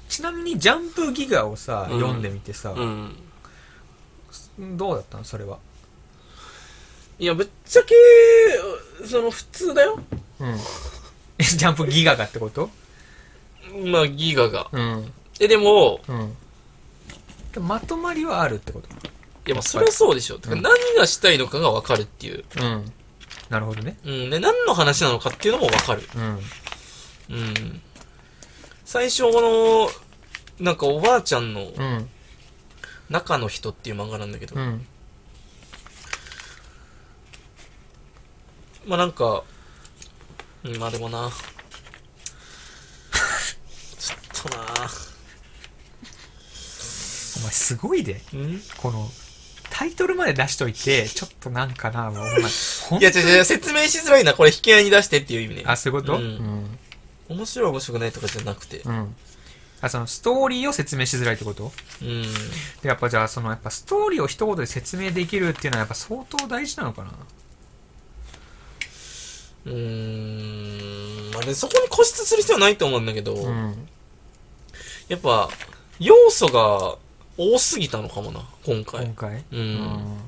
[0.08, 3.16] ちなみにジャンプギガをさ、うん読んでみてさ、うん。
[4.76, 5.58] どうだったのそれは？
[7.18, 7.94] いや、ぶっちゃけ、
[9.06, 10.00] その、普通だよ。
[10.40, 10.56] うん。
[11.38, 12.70] え ジャンプギガがってこと？
[13.86, 14.68] まあ、ギガが。
[14.72, 15.12] うん。
[15.40, 16.36] え、でも、うん。
[17.66, 18.88] まとまりはあるってこと？
[18.88, 20.38] いや、まあ、それはそうでしょ。
[20.38, 22.44] だから何がしたいのかがわかるっていう。
[22.56, 22.92] うん。
[23.50, 23.98] なるほどね。
[24.04, 24.30] うん。
[24.30, 26.08] で、何の話なのかっていうのもわかる。
[26.14, 26.40] うん。
[27.30, 27.82] うん。
[28.90, 32.08] 最初、この、なんかおばあちゃんのうん。
[33.10, 34.86] 中の人っていう漫画なんだけど、うん。
[38.86, 39.44] まあなんか、
[40.64, 41.30] うん、まあでもな。
[43.98, 44.64] ちょっとな。
[44.64, 44.68] お
[47.40, 48.14] 前すごいで。
[48.14, 48.62] ん？
[48.78, 49.10] この、
[49.68, 52.30] タイトルまで出しといて、ちょっとなんかな、お前、
[52.88, 54.32] ほんいや、違う違う、説明しづらいな。
[54.32, 55.64] これ引き合いに出してっていう意味ね。
[55.66, 56.16] あ、そういうこと？
[56.16, 56.78] うんうん。
[57.28, 58.78] 面白い面白くないとかじゃなくて。
[58.78, 59.14] うん。
[59.80, 61.72] あ、その、ストーリーを説明しづらいってこと？
[62.02, 62.22] うん。
[62.82, 67.10] でやっぱじゃあ、その、やっぱストーリーを一言で説明できるっていうのはやっぱ相当大事なのかな？
[69.66, 71.30] うーん。
[71.32, 73.88] まあね、そこに固執する必要はないと思うんだけど、うん。
[75.08, 75.48] やっぱ、
[76.00, 76.96] 要素が
[77.36, 79.14] 多すぎたのかもな、今回今。
[79.14, 79.44] 回？
[79.52, 79.56] う。
[79.56, 80.18] うん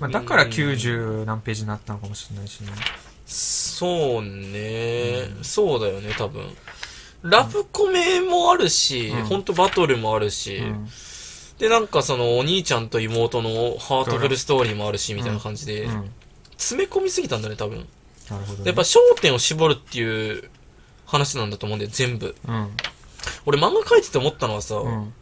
[0.00, 2.70] まあ、だから90何ページになったのかもしれないしね。
[3.28, 6.44] そうね、うんそうだよね、多分。
[7.22, 10.88] ラブコメもあるし、うんほんとバトルもあるし、うん。
[11.58, 16.10] で、なんかそのお兄ちゃんと妹のハートフルストーリーもあるし、みたいな感じで、うん。
[16.56, 17.86] 詰め込みすぎたんだね、多分。
[18.30, 18.64] なるほど、ね。
[18.66, 20.50] やっぱ焦点を絞るっていう
[21.04, 22.34] 話なんだと思うんだよ、全部。
[22.46, 22.70] うん。
[23.44, 25.12] 俺漫画描いてて思ったのはさ、うん。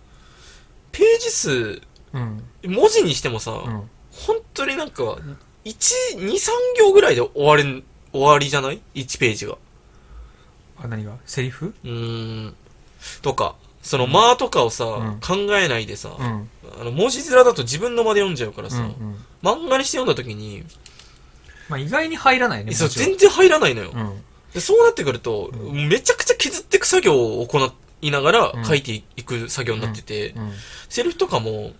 [0.92, 2.42] ページ数、うん。
[2.64, 3.90] 文字にしてもさ、うん。
[4.12, 5.03] 本当になんか、
[5.64, 9.57] 1、2、3行ぐらいで終わりん、終わりじゃない ?1 ページが。
[10.79, 11.16] あ、何が？
[11.27, 11.75] セリフ？
[11.85, 12.55] うーん。
[13.23, 16.49] とか、その間とかをさ、ん考えないでさ、うん。
[16.81, 18.85] あの、文字面だと自分の間で読んじゃうからさ、うん。
[18.85, 19.16] うん。
[19.42, 20.64] 漫画にして読んだ時に、
[21.69, 22.73] まあ、意外に入らないね。
[22.73, 24.23] そう全然入らないのよ、うん。
[24.53, 24.61] で。
[24.61, 30.53] そうなってくると、うめちゃくちゃ削っていく作業を行いながらうん書いていく作業になってて、うん。
[30.88, 31.73] セリフとかも、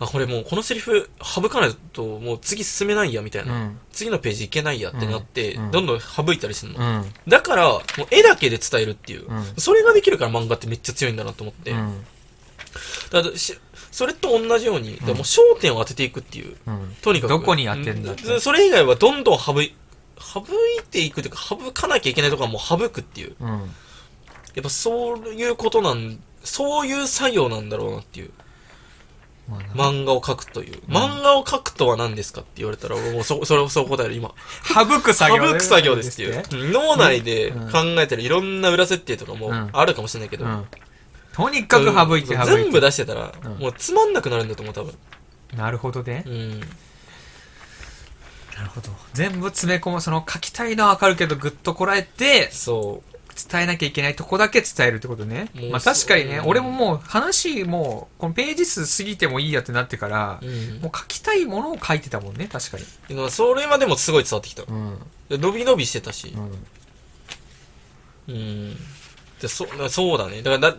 [0.00, 3.52] あ、これもうこのセリフ省かないともう次進めないやみたいな。
[3.52, 3.78] うん。
[3.92, 6.78] 次のページいけないやってなって、うんどんどん省いたりするの。
[6.78, 7.12] うん。
[7.28, 9.28] だから、もう絵だけで伝えるっていう。
[9.28, 9.44] うん。
[9.58, 11.72] それができるから漫画ってめっちゃ強いんだなと思って。
[11.72, 12.04] うん。
[13.10, 13.22] だ
[13.92, 16.56] それと同じように、でも焦点を当てていくっていう。
[16.66, 16.96] うん。
[17.02, 17.30] とにかく。
[17.30, 19.74] どこに当てんだそれ以外はどんどん省い、
[20.18, 23.36] 省いていくというか、省かなきゃいけないところはもう省くっていう。
[23.38, 23.48] うん。
[23.48, 23.56] や
[24.60, 28.30] っぱそういうことなん、そういう作業なんだろうなっていう。
[29.74, 30.80] 漫画を描くという。
[30.88, 34.32] うん漫画を描くとは何ですかって言われたら、俺もうそ、それをそう答える、今。
[34.64, 36.72] 省く作業省く作業ですっていう。
[36.72, 40.44] 脳内でうん考えてるいろんな裏設定とかもうんあるかもしれないけど。
[40.44, 40.66] うん。
[41.32, 42.62] とにかく省いて省いて。
[42.62, 44.94] 全部出してたらうん、もうつまんなくなるんだと思う、多分。
[45.56, 46.24] なるほどね。
[46.26, 46.60] うん。
[46.60, 48.90] なるほど。
[49.14, 53.02] 全部詰め込む、その書きたいのはわかるけど、ぐっとこらえて、そ
[53.48, 55.50] 伝えなきゃいけないとこだけ伝えるってことね。
[55.70, 60.46] まあ確かにね、俺ももう話もう、このページ数過ぎてもいいやってなってからう。
[60.46, 60.80] う、ん。
[60.80, 63.30] もう書きたいものを書いてたもんね、確かに。
[63.30, 64.62] それまでもすごい伝わってきた。
[64.62, 64.98] うん。
[65.28, 66.34] で伸び伸びしてたし
[68.28, 68.32] う。
[68.32, 68.34] ん。
[68.34, 68.76] うん。
[69.40, 70.42] で、そ、だそうだね。
[70.42, 70.76] だから、だ、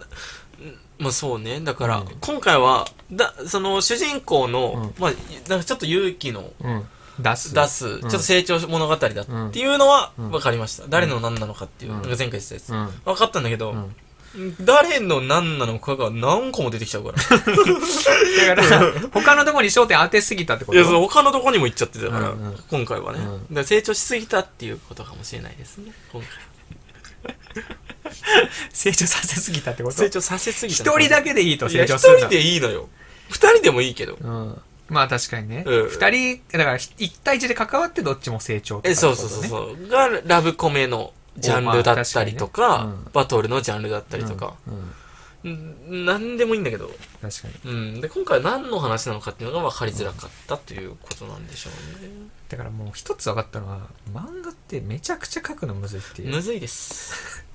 [1.00, 1.60] まあそうね。
[1.62, 6.88] だから、うん今回は、だ、その主人公の、うんまあ、ちょっと勇気のうん。
[7.22, 7.54] 出す。
[7.54, 9.12] 出す、ちょっと成長物語だっ
[9.52, 10.84] ていうのはうん分かりました。
[10.88, 12.74] 誰の何なのかっていう、前回言ってたやつ。
[12.74, 12.88] うん。
[13.06, 13.96] 分かったんだけど、うん。
[14.62, 17.18] 誰の何なのかが何個も出てきちゃうから。
[17.18, 20.78] だから、他のところに焦点当てすぎたってこと？
[20.78, 22.34] いや、そう他のとこにも行っちゃってたから、
[22.70, 23.20] 今回はね、
[23.52, 26.30] う成長しすぎたっていうことかもしれないですね、今回。
[28.72, 29.98] 成長させすぎたってこと？
[29.98, 30.84] 成長させすぎた。
[30.84, 32.88] 一人だけでいいと成長する一人でいいのよ。
[33.30, 34.18] 二人でもいいけど。
[34.22, 34.62] うん。
[34.92, 35.64] まあ確かにね。
[35.66, 39.88] うん二人、だから一対一で関わってどっちも成長とかえ、そうそうそうそう。
[39.88, 44.74] が、ラブコメのジャンルだったりとか、まあ確かにねうんバトルのジャンルだったりとか、うん。
[44.74, 47.72] うんんなんでもいいんだけど、確かに。
[47.72, 48.02] うん。
[48.02, 52.10] で、今回は何の話なのかっていうのが分かりづらかったということなんでしょうね。
[52.50, 56.36] だからもう一つ分かったのは、漫画ってめちゃくちゃ書くのむずいっていう。
[56.36, 57.46] むずいです。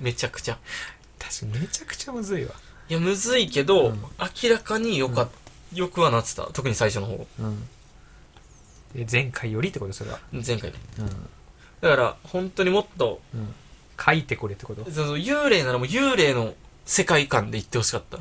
[0.00, 0.58] めちゃくちゃ。
[1.20, 2.52] 確かにめちゃくちゃむずいわ。
[2.88, 4.04] いや、むずいけど、うん
[4.42, 5.28] 明らかによかっ、
[5.74, 6.44] よくはなってた。
[6.52, 7.26] 特に最初の方。
[7.40, 7.68] うん。
[8.94, 9.92] で前回よりってこと？
[9.92, 10.18] それは。
[10.32, 10.76] 前回の。
[11.00, 11.06] うん。
[11.80, 13.54] だから、本当にもっと、うん。
[14.04, 14.90] 書いてこれってこと？
[14.90, 18.18] その幽霊ならもう幽霊の世界観で言ってほしかった。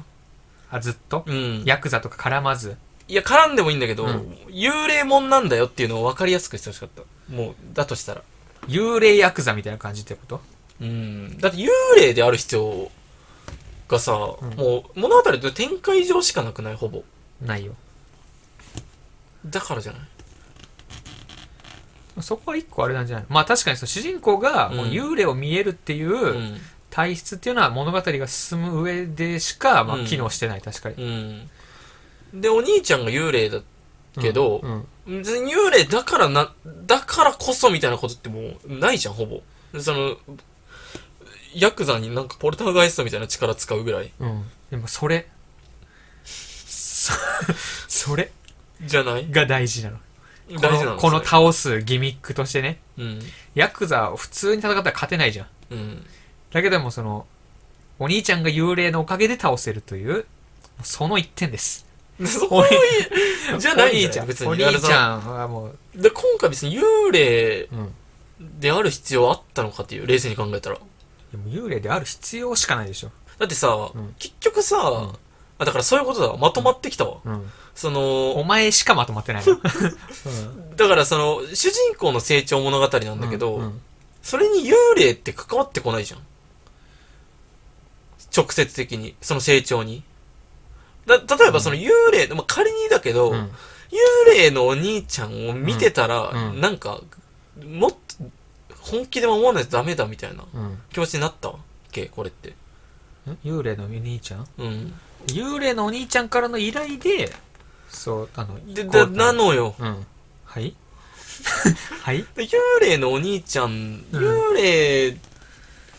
[0.70, 1.24] あ、ずっと？
[1.26, 1.64] うん。
[1.66, 2.76] ヤクザとか絡まず？
[3.08, 7.02] いや、絡んでもいいんだけど、うん幽霊もんなんだよっていうのを分かりやすくしてほしかった。
[7.34, 8.22] もう、だとしたら。
[8.68, 10.42] 幽霊ヤクザみたいな感じってこと？
[10.80, 11.38] うん。
[11.40, 12.92] だって幽霊である必要
[13.88, 16.76] がさ、んもう物語で展開上しかなくない？
[16.76, 17.04] ほぼ。
[17.46, 17.74] ないよ。
[19.46, 20.02] だからじゃない？
[22.22, 23.26] そこは一個あれなんじゃない？
[23.30, 26.58] まあ確かにその主人公がう幽霊を見えるっていううん
[26.90, 30.96] 体質っていうのは物語が進む上でしかまあうん機能してない確かに。
[32.34, 32.42] うん。
[32.42, 33.62] で、お兄ちゃんが幽霊だ
[34.22, 36.54] けど、うんうん別に幽霊だからな、
[36.86, 39.42] だからこそみたいなことってもうないじゃん、ほぼ。
[39.82, 40.16] その、
[41.54, 44.14] ヤクザになんかポルターガイストみたいな力使うぐらい。
[44.20, 44.46] うん。
[44.72, 45.28] でもそれ、
[47.04, 47.14] そ
[47.88, 48.32] それ
[48.82, 49.30] じゃない？
[49.30, 49.98] が大事なの。
[49.98, 50.04] こ
[50.62, 50.92] 大事なの？
[50.96, 52.80] のこの倒すギミックとしてね。
[52.98, 53.20] うん。
[53.56, 55.48] ヤクザを普通に戦ったら勝てないじゃん。
[55.72, 56.06] うん。
[56.52, 57.26] だけどもその、
[58.00, 60.26] お兄ちゃんが幽霊のおかげで倒せるという、
[60.82, 61.86] その一点です。
[62.26, 62.68] そこい
[63.60, 64.28] じゃないお兄ちゃん。
[64.28, 64.48] 別に。
[64.48, 67.94] お兄ちゃんはもう、で、今回別に幽霊うん。
[68.60, 70.78] である必要あったのかっていう、冷静に考えたら。
[71.32, 73.12] でも幽霊である必要しかないでしょ。
[73.40, 75.18] だってさ、ん結局さ、ん
[75.64, 76.38] あ、だからそういうことだ。
[76.38, 77.18] まとまってきたわ。
[77.26, 77.52] うん。
[77.76, 79.54] そおの、前しかまとまってないの。
[79.58, 83.82] うんだからその、主人公の成長物語なんだけど、うんうん
[84.22, 86.22] それに幽霊って関わってこないじゃん。
[88.36, 89.16] 直接的に。
[89.22, 90.02] その成長に。
[91.06, 93.52] だ、例えばその幽霊、まあ、仮にだけど、うん
[94.26, 97.02] 幽霊のお兄ちゃんを見てたら、うんうんなんか、
[97.64, 97.98] もっと、
[98.82, 101.60] 本気で守らないとダメだみたいなうん気持ちになったわ
[101.92, 102.52] けこれって。
[103.30, 104.48] ん幽霊のお兄ちゃん？
[104.58, 104.94] うん。
[105.28, 107.32] 幽霊のお兄ちゃんからの依頼で、
[107.90, 109.76] そう、あの、で、こでうなのよ。
[109.80, 110.06] うん。
[110.46, 110.74] はい？
[112.04, 112.26] はい？
[112.36, 115.18] で幽霊のお兄ちゃん、幽霊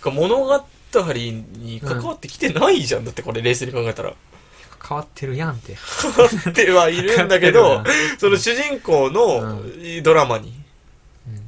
[0.03, 0.65] が物語
[1.03, 3.05] に関わってきてないじゃん。
[3.05, 4.13] だってこれ冷静に考えたら。
[4.87, 5.73] 変わってるやんって。
[5.73, 7.83] ってはいるんだけど、
[8.19, 10.49] その主人公のうドラマに。
[10.49, 10.65] うん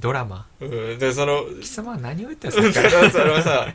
[0.01, 0.47] ドラマ？
[0.61, 2.89] うん、で、その、貴様は何を言ったうんんですか？
[2.89, 3.73] だからそれはさ、だ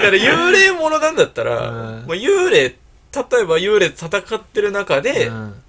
[0.00, 2.74] ら幽霊ものなんだったら、うんまあ、幽霊、
[3.14, 5.62] 例えば幽霊と戦ってる中で、うん。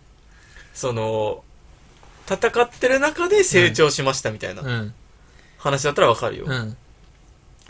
[0.74, 1.44] その、
[2.30, 4.94] 戦ってる中で成長しましたみたいなうん。
[5.58, 6.46] 話だったらわかるよ。
[6.48, 6.78] うん。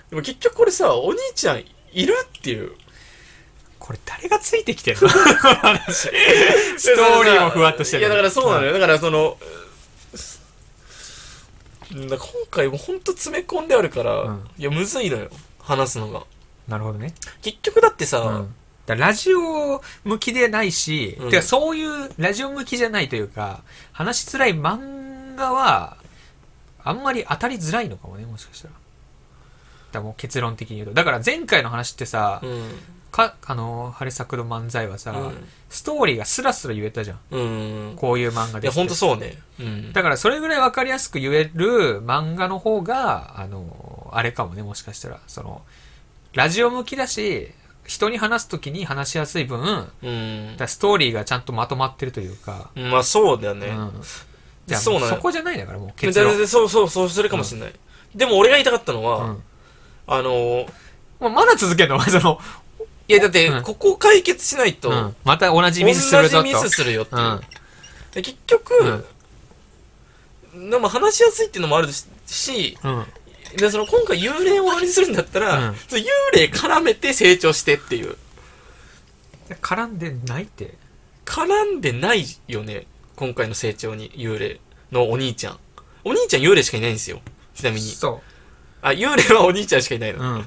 [0.09, 2.71] でも結局これさ、お兄ちゃんいるっていう。
[3.79, 5.01] これ誰がついてきてんの？
[5.01, 6.09] この話。
[6.77, 8.01] ストーリーもふわっとしてる。
[8.01, 8.73] いや、だからそうなのよ。
[8.73, 9.45] だからその、う
[11.95, 15.29] んだから今回もほんと詰め込んであるから、うんいや、むずいのよ。
[15.59, 16.23] 話すのが。
[16.67, 17.13] なるほどね。
[17.41, 18.55] 結局だってさ、うん。
[18.85, 25.97] だラジオ向きでないし、うんてかそういうラジオ向きじゃないというか、話しづらい漫画は、
[26.83, 28.73] あんまり当たりづらいのかもね、もしかしたら。
[29.91, 30.93] だもう結論的に言うと。
[30.93, 32.63] だから前回の話ってさ、うん。
[33.11, 37.19] か、あの、晴れ作の漫才はさ、うんストーリーがスラスラ言えたじゃん。
[37.31, 37.39] う
[37.91, 37.93] ん。
[37.97, 38.79] こういう漫画いや、ですって。
[38.79, 39.37] ほんとそうね。
[39.59, 39.91] うん。
[39.93, 45.19] だからそれぐらいわかりやすく言える漫画の方が、あの、あれかもね、もしかしたら。
[45.27, 45.63] その、
[46.31, 47.51] ラジオ向きだし、
[47.85, 50.55] 人に話すときに話しやすい分、うん。
[50.57, 53.67] らストーリーがちゃんとまとまってるというか、まあそうだよね。
[53.67, 53.91] うん。
[54.65, 56.37] じゃあそうそこじゃないんだから、もうで結論。
[56.37, 57.73] でそうそう、そうするかもしれない。
[58.15, 59.43] でも俺が言いたかったのは、うん。
[60.07, 60.69] あのー、
[61.19, 61.99] まだ続けんの？
[62.09, 62.39] その、
[63.07, 65.15] いやだってうん、ここ解決しないと、うん。
[65.23, 66.43] また同じ同ミスするぞと。
[66.43, 69.05] じミスするよって結局、
[70.55, 71.89] でも話しやすいっていうのもある
[72.25, 73.05] し、うん。
[73.57, 78.15] でその今回幽霊を終わりにするんだったら、うんその幽霊絡めて成長してっていう。
[79.61, 80.73] 絡んでないって。
[81.25, 82.85] 絡んでないよね。
[83.15, 84.59] 今回の成長に幽霊
[84.91, 85.59] のお兄ちゃん。
[86.03, 87.21] お兄ちゃん幽霊しかいないんですよ。
[87.53, 87.81] ちなみに。
[87.81, 88.21] そ
[88.81, 90.45] あ、幽霊はお兄ちゃんしかいないのう。。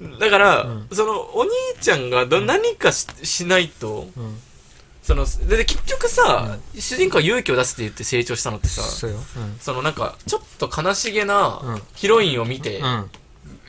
[0.00, 0.18] うん。
[0.18, 4.40] だから、うんそのお兄ちゃんがど何かししないと、うん。
[5.06, 9.16] その、でで結局さ、主人公は勇気を出すって言って成長したのってさ、そうん。
[9.60, 13.10] そのなんか、ちょっと悲しげなうんヒロインを見てうん。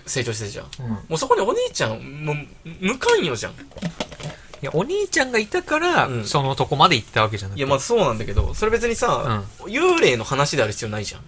[0.08, 0.66] 成長してるじゃん。
[0.80, 0.90] うん。
[0.90, 2.36] もうそこにお兄ちゃん、もう、
[2.82, 3.52] 無関与じゃん。
[3.52, 3.56] い
[4.62, 7.60] や、お兄ちゃんがいたから、うんそのとこまで行ったわけじゃなくて。
[7.60, 11.22] いや、まあそうなんだけど、それ別にさ、幽霊の話である必要ないじゃん。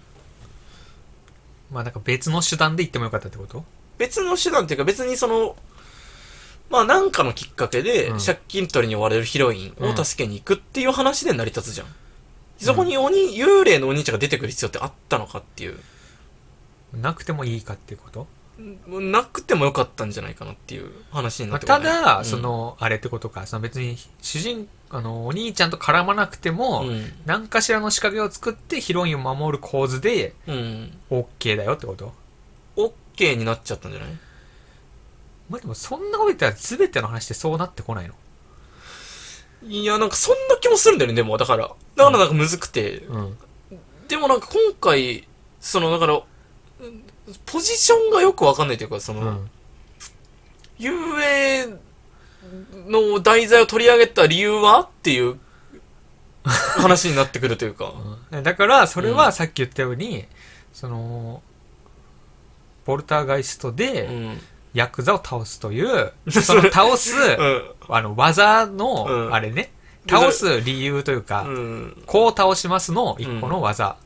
[1.70, 3.64] まあ、なんか別の手段で行ってもよかったってこと？
[3.96, 5.54] 別の手段っていうか別にその、
[6.70, 8.18] まあなんかのきっかけでうん。
[8.18, 11.86] 借金取りに追われるヒロインを助けに行くっていう話で成り立つじゃん。
[12.58, 15.78] そこに鬼、幽霊のお兄ちゃんが出てくる必要ってあったのかっていう。
[16.94, 18.26] なくてもいいかっていうこと？
[18.88, 21.84] なくてもよかったんじゃないかなっていう話にまあなってくるね。
[21.84, 22.24] ただ、うん。
[22.26, 27.12] その、あれってことか、その別に、主人、あの、お兄ちゃんと絡まなくても、うん。
[27.24, 30.98] 何かしらの仕掛けを作ってヒロインを守る構図で、うん。
[31.10, 32.12] OK だよってこと？
[32.76, 34.10] オッケーになっちゃったんじゃない？
[35.50, 38.14] まあでも、そんなこと言ったら全ての話ってそうなってこないの？
[39.68, 41.36] いや、なんかそんな気もするんだよね、でも。
[41.36, 41.68] だから。
[41.68, 43.00] だからなんかむずくて。
[43.00, 43.36] うん。
[44.08, 45.28] でもなんか今回、
[45.60, 46.16] その、だから、う
[46.86, 47.04] ん
[47.46, 49.50] ポジションがよくわかんないというか、その、うん。
[50.78, 51.66] 幽霊
[52.88, 55.38] の題材を取り上げた理由はっていう
[56.42, 57.92] 話になってくるというか。
[58.32, 60.24] うんだから、それはさっき言ったように、
[60.72, 61.42] その、
[62.84, 64.40] ポルターガイストうで、ん。
[64.74, 67.62] ヤクザを倒すという、 その倒す、うん。
[67.88, 69.72] あの、技うの、んあれね、
[70.08, 72.02] 倒す理由というか、うん。
[72.06, 73.96] こう倒しますの一個の技。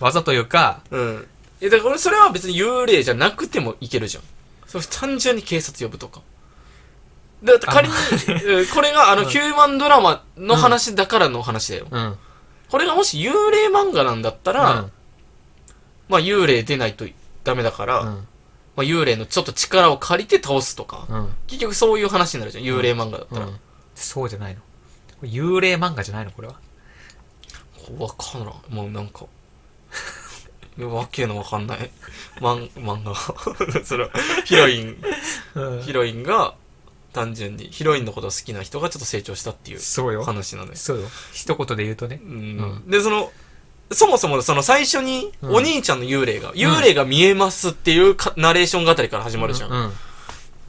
[0.00, 1.26] 技というか、うん。
[1.60, 4.22] え、だからそれは別に幽霊じゃなくてもいけるじゃん。
[4.66, 6.20] それ単純に警察呼ぶとか。
[7.42, 7.94] だって仮に、
[8.44, 11.86] うんこれがあの、 うんヒューマンドラマの話だからの話だよ。
[11.90, 12.18] うん。
[12.70, 14.92] これがもし幽霊漫画なんだったら、うん
[16.08, 17.04] まあ幽霊出ないと
[17.44, 18.28] ダメだから、うん。
[18.80, 21.28] まあ幽霊のちょっと力を借りて倒すとか、うん。
[21.46, 23.46] 結局そういう話になるじゃん、幽霊漫画だったら。
[23.46, 23.60] うん。
[23.94, 24.60] そうじゃないの。
[25.22, 26.54] 幽霊漫画じゃないのこれは。
[27.98, 28.54] わかんない。
[28.68, 29.26] もうなんか、
[30.78, 31.90] わけのわかんない。
[32.40, 33.14] 漫漫画。
[33.84, 34.08] その、
[34.44, 35.02] ヒロイン、
[35.54, 36.54] うんヒロインが、
[37.12, 40.24] 単純に、ヒロインのことを好きな人がちょっと成長したっていうそうよ。
[40.24, 40.76] 話なのよ。
[40.76, 41.08] そうよ。
[41.32, 42.26] 一言で言うとねう。。
[42.26, 43.32] うんで、その、
[43.92, 49.92] そもそもその最初に、うんお兄ちゃんの幽霊が、幽霊が見えますっていうかナレーション語りから始まるじゃん。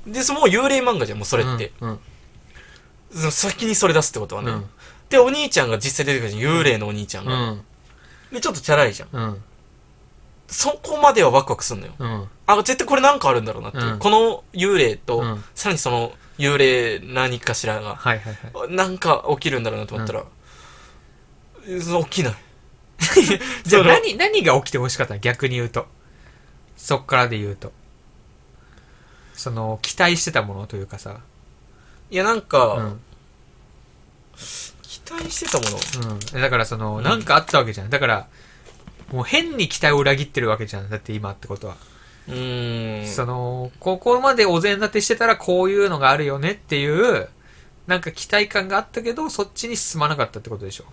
[0.05, 0.11] うん。
[0.11, 1.71] で、その幽霊漫画じゃん、もうそれって。
[3.29, 4.51] 先にそれ出すってことはね。
[4.51, 4.65] うん。
[5.09, 7.51] で、お兄ちゃんが実際出てくるじゃん、幽霊のお兄ちゃんうが。
[7.51, 7.63] ん。
[8.31, 9.09] で、ちょっとチャラいじゃん。
[9.11, 9.43] うん。
[10.47, 11.93] そこまではワクワクすんのよ。
[11.99, 12.27] うん。
[12.47, 13.93] あ、絶対これなんかあるんだろうなっていう。
[13.93, 17.99] うんこの幽霊と、うんさらにその幽霊何かしらが。
[18.69, 20.23] なんか起きるんだろうなと思ったら、
[21.65, 22.35] 起きない。
[23.65, 25.19] じゃあ何、何が起きてほしかったの？
[25.19, 25.87] 逆に言うと。
[26.77, 27.71] そっからで言うと。
[29.33, 31.19] その、期待してたものというかさ。
[32.09, 33.01] いや、なんか、うん。
[34.83, 36.11] 期待してたもの？
[36.11, 36.41] うん。
[36.41, 37.89] だからその、うんなんかあったわけじゃん。
[37.89, 38.27] だから、
[39.11, 40.89] もう変に期待を裏切ってるわけじゃん。
[40.89, 41.75] だって今ってことは。
[42.27, 43.07] うーん。
[43.07, 47.27] その、ここまでお膳立てしてたらこういうのがあるよねっていう、
[47.87, 50.85] なんか期待感があったけど、そっちに進まなかったってことでしょ。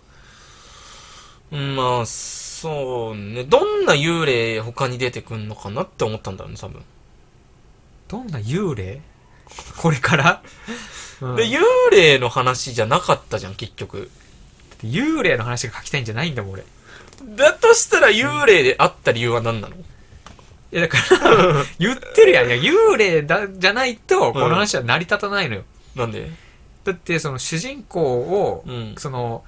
[1.50, 3.44] うんまあ、そうね。
[3.44, 6.82] どんな幽霊他に出てくんのかなって思ったんだろうね、多分。
[8.08, 9.00] どんな幽霊？
[9.78, 10.42] これから、
[11.20, 14.10] うん、で、幽霊の話じゃなかったじゃん、結局。
[14.82, 16.62] 幽霊の話が書きたいんじゃないんだもん、俺。
[16.62, 16.64] い
[17.36, 19.76] だとしたら幽霊であった理由は何なの？
[20.70, 22.46] や、だから、 言ってるやん。
[22.46, 25.64] いや、幽霊だ、じゃないと、この話は成り立たないのよ。
[25.94, 26.30] なんで？
[26.84, 28.94] だって、その主人公を、うん。
[28.98, 29.44] その、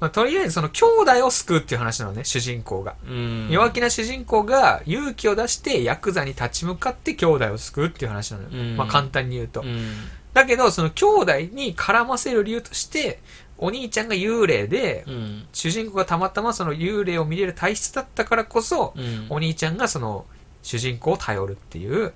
[0.00, 2.94] まあ、とりあえずその兄弟を救うっていう話なのね、主人公が。
[3.04, 3.48] うん。
[3.50, 8.50] 弱気な主人公が勇気を出してヤクザに立ち向かって兄弟を救うっていう話なのよ。
[8.52, 9.62] うんまあ簡単に言うと。
[9.62, 9.94] うん。
[10.34, 13.20] だけど、その兄弟に絡ませる理由として、
[13.56, 15.46] お兄ちゃんが幽霊で、うん。
[15.52, 19.26] 主人公がたまたまその幽霊を見れる体質だったからこそ、うん。
[19.30, 20.26] お兄ちゃんがその
[20.62, 22.12] 主人公を頼るっていう、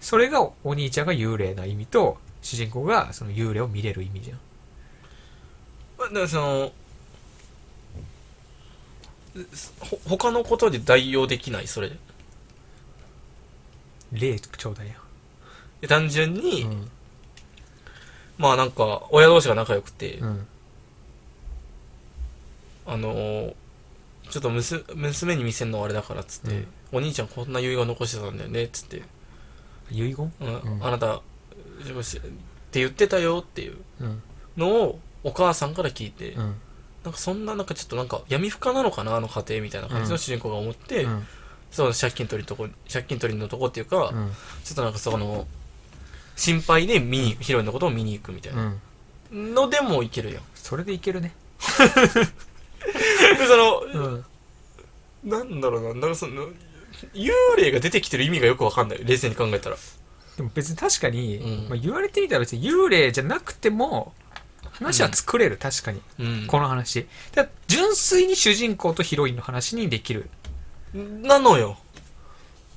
[0.00, 4.38] それがお兄ちゃんが幽霊な意味と、主人公がその幽霊を見れる意味じゃん。
[6.08, 6.72] だからその、
[9.80, 11.92] ほ、他のことで代用できない、それ。
[14.12, 14.94] 霊ちょうだいよ。
[15.80, 16.90] で単純に、うん。
[18.38, 20.46] まあなんか、親同士が仲良くて、うん。
[22.86, 23.54] あのー
[24.30, 29.02] ちょっとむす娘に見せんのはあれだからっつって、うんお兄ちゃんこんな遺言残してたんだよねっつって、
[29.90, 30.32] 遺言？
[30.80, 31.20] あなたっ
[32.70, 34.22] て言ってたよっていううん。
[34.56, 36.54] のをお母さんから聞いて、うん。
[37.04, 41.26] なんかそんななんかちょっとなんか闇深なのかなあの家庭みたいな感じの主人公が思って、うん。
[41.70, 44.32] そう借金取りのとこ借金取りのとこっていうか、うん。
[44.64, 45.46] ちょっとなんかその
[46.36, 48.74] 心配で見に、ヒロインのことを見に行くみたいな
[49.32, 49.54] うん。
[49.54, 51.34] のでもいけるやんそれでいけるね。
[53.38, 54.24] で その、うん。
[55.24, 56.48] なんだろうななんかその
[57.14, 59.76] 幽霊が出てきてる意味がよくわかんない冷静に考えたら
[60.36, 64.14] でも別に確かに、うんまあ、言われてみたら別に幽霊じゃなくても、
[64.72, 66.00] 話は作れる、確かに。
[66.18, 67.06] うんこの話。
[67.34, 70.28] だから純粋に主人公とヒロインの話にできる。
[70.94, 71.78] なのよ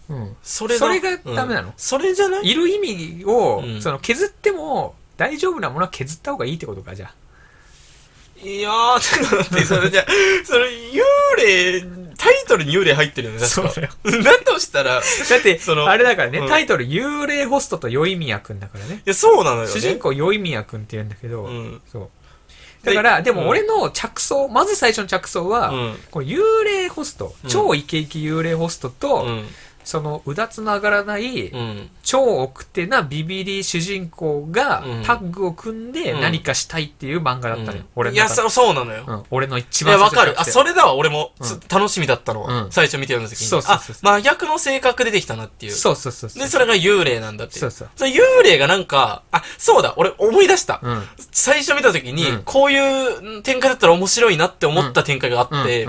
[0.10, 0.36] うん。
[0.44, 2.52] それそれがダメなのうんそれじゃない？
[2.52, 7.14] いる意味を、うんその削っても大丈夫なものは削った方がいいってことか、じゃあ。
[8.46, 10.06] いやー、ちょっと待って、それじゃ、
[10.44, 11.02] それ、幽
[11.38, 11.82] 霊、
[12.18, 13.70] タイトルに幽霊入ってるよね、確か。
[13.70, 14.24] そうだよ。
[14.24, 19.02] だとしたら、いだって、そのあれだからね、うんタイトル、幽霊ホストと宵宮くんだからね。
[19.06, 19.68] や、そうなのよね。
[19.70, 21.82] 主人公宵宮くんって言うんだけど、うん。
[21.92, 22.10] そう。
[22.86, 25.98] だから、でもうん俺の着想、まず最初の着想は、うん。
[26.12, 29.48] この幽霊ホスト、うん超イケイケ幽霊ホストと、うん。
[29.84, 31.90] そのうだつの上がらない、うん。
[32.04, 37.78] 超奥手なビビリ主人公がうんタッグを組んでうん何かしたいっていう漫画だったのよ。
[37.78, 39.04] うんいや、俺の中でそそうなのよ。
[39.08, 40.40] うん、俺の一いや、わかる。
[40.40, 41.32] あ、それだわ、俺も、
[41.70, 42.64] 楽しみだったのは。
[42.64, 43.36] うん最初見てる時に。
[43.48, 45.72] そうそうそうあ、真逆の性格出てきたなっていう。
[45.72, 46.44] そうそうそうそう。
[46.44, 47.60] で、それが幽霊なんだって。
[47.60, 47.90] そうそう。
[47.96, 50.80] それ幽霊がなんか、あ、そうだ、俺思い出した。
[50.82, 51.04] うん。
[51.32, 55.88] 最初見た時に、うんこういう展開だったら面白いなって思った展開があって、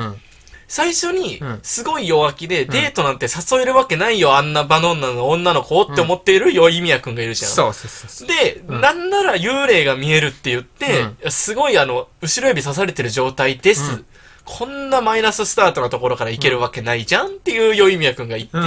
[0.69, 7.51] 最初にうん、すごい弱気で、デートなんて誘えるわけないよ、あんなバノンナの女の子って思っているよいみやくんがいるじゃん。
[7.51, 8.29] そうそうそう。
[8.29, 13.93] で、うんなんなら幽霊が見えるって言って、すごいあの、後ろ指刺されてる状態です。
[13.93, 14.07] うん
[14.45, 18.65] こんなマイナススタートのところからいけるわけないじゃんっていうよいみやくんが言って、うん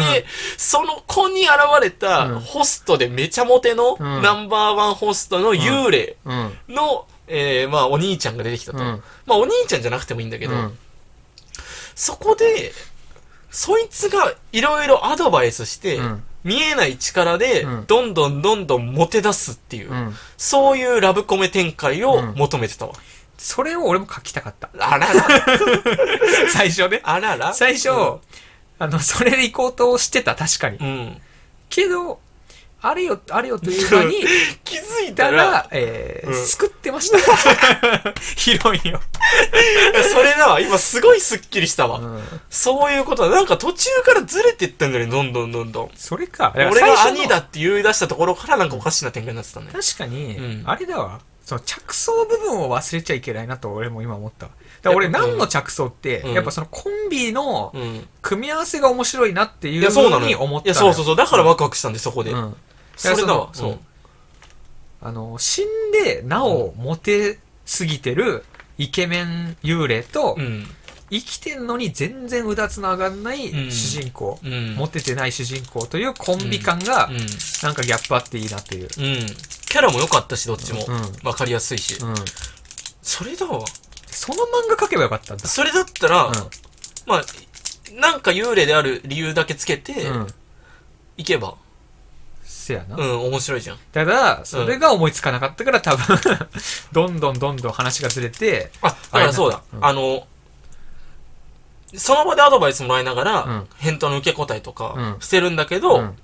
[0.58, 6.52] その子に現れうんたホストでめちゃモテのうんナンバーワンホストの幽霊うん。
[6.68, 8.80] の、えー、まあお兄ちゃんが出てきたと。
[8.80, 9.04] うん。
[9.28, 10.78] まあお兄ちゃんじゃなくてもいいんだけど、うん
[11.98, 12.72] そこで、
[13.50, 20.14] そいつがいろいろアドバイスして、うん見えない力でうん、どんどんどんどんモテ出すっていう、うん。
[20.38, 22.94] そういうラブコメ展開をうん求めてたわ。
[23.38, 24.70] それを俺も書きたかった。
[24.80, 25.28] あらら、
[26.50, 27.02] 最初ね。
[27.04, 27.54] あらら。
[27.54, 30.84] 最初、あの、それで行こうとしてた、確かにう。
[30.86, 31.22] ん。
[31.70, 32.22] けど、
[32.82, 34.24] あれよ、あれよという間に、
[34.64, 37.18] 気づいたたら、ら、えーうん救ってました。
[38.36, 39.00] ヒロインを。
[40.14, 40.60] それだわ。
[40.60, 42.00] 今すごいスッキリしたわ。
[42.00, 43.36] うんそういうことだ。
[43.36, 45.92] なんか途中からずれてったんだよね、どんどんどんどん。
[45.96, 46.54] それか。
[46.56, 49.68] 俺が兄のだって言い出したところからなんかおかしな展開になってたね。
[49.74, 51.20] 確かに、うんあれだわ。
[51.46, 54.52] その着想部分を忘れちゃいけないなと俺も今思ったわ。
[54.82, 58.08] だから俺やっぱ何の着想って、うんやっぱそのコンビのうん。
[58.22, 61.16] 組み合わせが面白いなっていいうや、ふそうなのに思ったいや、そうそううそう。
[61.16, 62.32] だからワクワクしたんで、そこで。
[62.32, 62.56] うん。
[62.98, 63.50] それだわ。
[63.54, 63.80] そうそう
[65.00, 68.44] あの、死んでなおモテすぎてる
[68.78, 70.66] イケメン幽霊と、うん。
[71.10, 74.76] 生きてんのに全然うだつの上がんないうん主人公、うん。
[74.76, 77.18] モテてない主人公というコンビ感が、うん。
[77.64, 78.84] なんかギャップあっていいなっていう。
[78.84, 78.90] うん。
[78.90, 81.28] キャラも良かったし、どっちもうん。
[81.28, 82.02] わかりやすいし。
[82.02, 82.16] うん。
[83.02, 83.64] それだわ。
[84.08, 85.48] その漫画描けばよかったんだ。
[85.48, 86.32] それだったら、う
[87.06, 87.26] まあ、
[87.94, 89.94] なんか幽霊である理由だけつけて。
[91.18, 91.56] いけば、
[92.48, 92.96] せやな。
[92.96, 93.78] うん、面白いじゃん。
[93.92, 96.18] ただ、それが思いつかなかったから多分、
[96.94, 99.62] どんどんどんどん話がずれて、あ、だからそうだ。
[99.74, 99.86] うん。
[99.86, 100.26] あの、
[101.96, 103.68] その場でアドバイスもらいながら、うん。
[103.78, 105.18] 返答の受け答えとかうん。
[105.20, 106.18] してるんだけど、うん。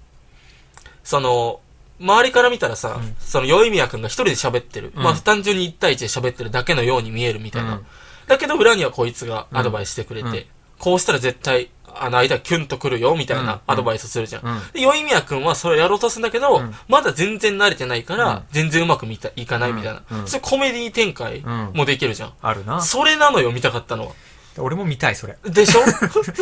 [1.03, 1.59] その、
[1.99, 3.15] 周りから見たらさ、うん。
[3.19, 4.93] その、よいみやくんが一人で喋ってる。
[4.95, 5.03] うん。
[5.03, 7.73] まあ、単純に一対一で喋ってるだけのように見えるみたいな。
[7.73, 7.85] うん。
[8.27, 10.45] だけど、裏にはこいつがアドバイスしてくれて、うん。
[10.79, 11.69] こうしたら絶対、
[11.99, 14.45] あの間キュンとくるよ、みたいうんなアドバイスするじゃん。
[14.45, 14.61] うん。
[14.73, 20.01] で、よいみやくんはそれをやろうとするんだけど、うんまだ全然慣れてないから、うん全然うまくみたいかないみたいな。
[20.11, 22.33] うんうんそれコメディ展開うんもできるじゃん。
[22.41, 22.81] あるな。
[22.81, 24.11] それなのよ、見たかったのは。
[24.57, 25.37] 俺も見たい、それ。
[25.45, 25.81] でしょ？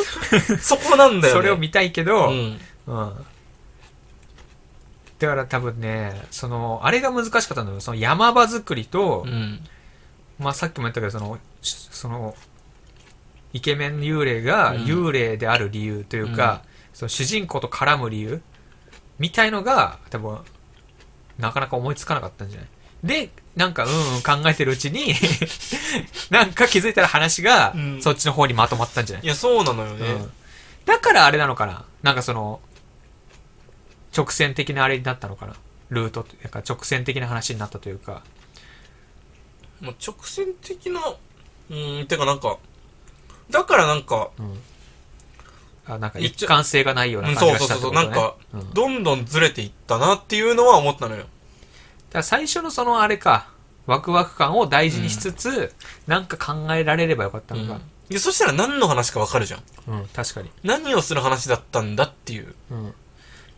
[0.60, 1.40] そこなんだよね。
[1.40, 2.60] それを見たいけど、うん。
[2.88, 3.26] うん。
[5.20, 7.80] だから多分ね、その、あれが難しかったんだよ。
[7.80, 9.66] その山場作りと、うん。
[10.40, 12.36] まあさっきも言ったけど、その、しその、
[13.54, 14.84] イケメン幽霊がうん。
[14.86, 18.42] 幽霊である理由というか、その主人公と絡む理由
[19.20, 20.40] みたいのが、多分、
[21.38, 22.70] なかなか思いつかなかったんじゃない？
[23.04, 25.14] で、なんか、うんうん考えてるうちに、
[26.30, 28.02] なんか気づいたら話がう、ん。
[28.02, 29.26] そっちの方にまとまったんじゃない？
[29.26, 30.08] いや、そうなのよね。
[30.08, 30.32] うん。
[30.86, 31.86] だからあれなのかな？
[32.04, 32.60] なんかその、
[34.16, 35.56] 直線的なあれになったのかな？
[35.90, 38.24] ルートというか、直線的な話になったというか。
[39.82, 42.58] もう直線的な、うーん、てかなんか、
[43.52, 44.60] だからなんか、うん。
[45.86, 48.26] あ、なんか一貫性がないようう、なん感じそうそうそうそう、がしたってことね。
[48.26, 51.26] なんか、うんだかどんどんずれていったなっていうのは思ったのよ。
[52.14, 53.48] ら最初のそのあれか、
[53.86, 55.74] ワクワク感を大事にしつつ、
[56.08, 57.82] なんか考えられればよかったのか。
[58.10, 59.62] でそしたら何の話かわかるじゃん。
[59.88, 60.52] うん、確かに。
[60.64, 62.54] 何をする話だったんだっていう。
[62.70, 62.94] うん。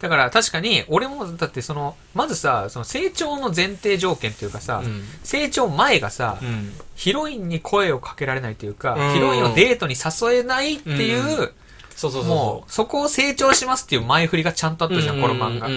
[0.03, 5.01] だから確かに、俺もだってその、まずさ、その成長の前提条件というかさ、うん。
[5.23, 6.73] 成長前がさ、うん。
[6.93, 11.53] ヒロインに声をかけられないというか、うんヒロインをデートに誘えないっていう、う
[11.95, 12.25] そうそうそうそう。
[12.25, 15.69] もう、そこを成長しますっていう前振りがちゃんとあったじゃん、この漫画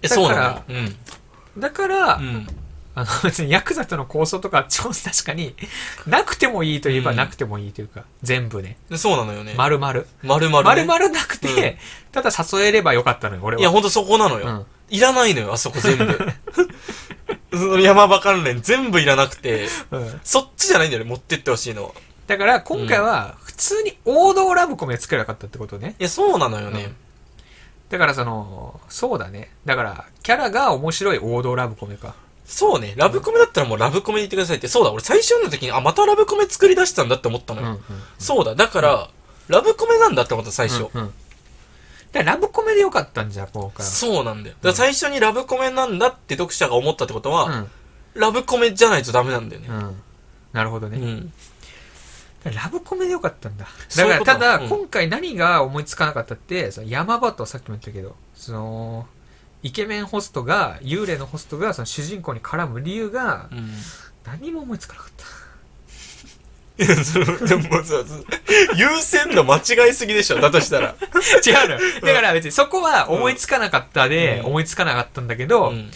[0.00, 0.64] だから。
[1.58, 2.46] だから、うん。
[2.94, 5.54] あの、別にヤクザとの構想とか、超確かに、
[6.06, 8.76] なくてもいいといえばうんなくてもいいというか、全部ね。
[8.90, 9.54] でそうなのよね。
[9.56, 10.04] 丸々。
[10.22, 10.86] 丸々、丸ね。
[10.86, 11.76] 々なくて、うん
[12.12, 13.60] ただ誘えればよかったのよ、俺は。
[13.60, 14.46] いや、ほんとそこなのよ。
[14.46, 16.18] うんいらないのよ、あそこ全部。
[17.50, 21.90] その山場関連全部いらなくて、うんそっちじゃないんだよね、持ってってほしいのは。
[22.26, 25.96] だから、今回は、普通に王道ラブコメを作ればよかったってことね。
[25.98, 26.92] いや、そうなのよね。
[27.88, 29.50] だから、その、そうだね。
[29.64, 32.14] だから、キャラが面白い王道ラブコメか。
[32.44, 34.68] そうね、ラブコメだったらもうラブコメで言ってくださいって。
[34.68, 37.68] そうだ、俺最初の時に、あ、またラブコメ作り出したんだって思ったのよ。
[37.68, 37.82] うんうん。
[38.18, 39.08] そうだ、だから、
[39.48, 40.88] ラブコメなんだって思った、最初。
[40.94, 41.14] うんうん
[42.12, 43.90] らラブコメでよかったんじゃ、今回は。
[43.90, 44.56] そうなんだよ。
[44.60, 47.70] だ最初にラブコメなんだって読者が思ったってことは、うん。
[48.14, 49.68] ラブコメじゃないとダメなんだよね。
[49.68, 50.02] うん。
[50.52, 50.98] なるほどね。
[50.98, 51.32] うん。
[52.44, 53.66] ラブコメでよかったんだ。
[53.96, 59.06] だから、ただ、うん今回何が思いつかなかったって、その山場とさっきも言ったけど、その、
[59.62, 63.70] イケメンホストが、幽霊のホストが、その主人公に絡む理由が、うん。
[64.24, 66.84] 何も思いつかなかった。
[66.84, 67.96] いや、その、でもさ、
[68.74, 70.94] 優先度間違いすぎでしょ、だとしたら。
[71.46, 72.00] 違うのよ。
[72.02, 75.90] だから別にそこは思いつかなかったで、うん思いつかなかったんだけど、うん。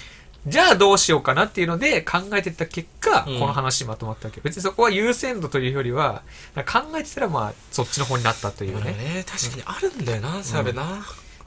[0.46, 4.40] じゃあどうしようかなっていうので考えてった結果、うんこの話まとまったわけ。
[4.42, 6.22] 別にそこは優先度というよりは、
[6.54, 8.92] 考えてたらまあ、そっちの方になったというね。
[8.92, 11.04] ね、確かにあるんだよな、それな。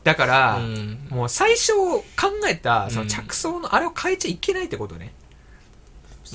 [0.10, 1.08] だから、うん。
[1.12, 2.04] もう最初考
[2.50, 5.14] えた、そのうん着想のあれを変えちゃいけないってことね。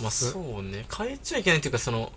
[0.01, 2.13] まあそうね、変えちゃいけないっていうか、その、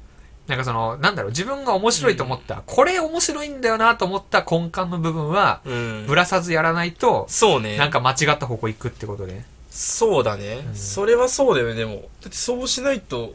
[0.45, 7.75] なんかその、なんだろう、自分が面白いと思った、これ面白いんだよなと思った根幹の部分は、うんぶらさずやらないと、そうね。
[7.77, 9.43] なんか間違った方向行くってことで。
[9.71, 11.95] そうだね、うんそれはそうだよね、でも。
[11.95, 13.33] だってそうしないと、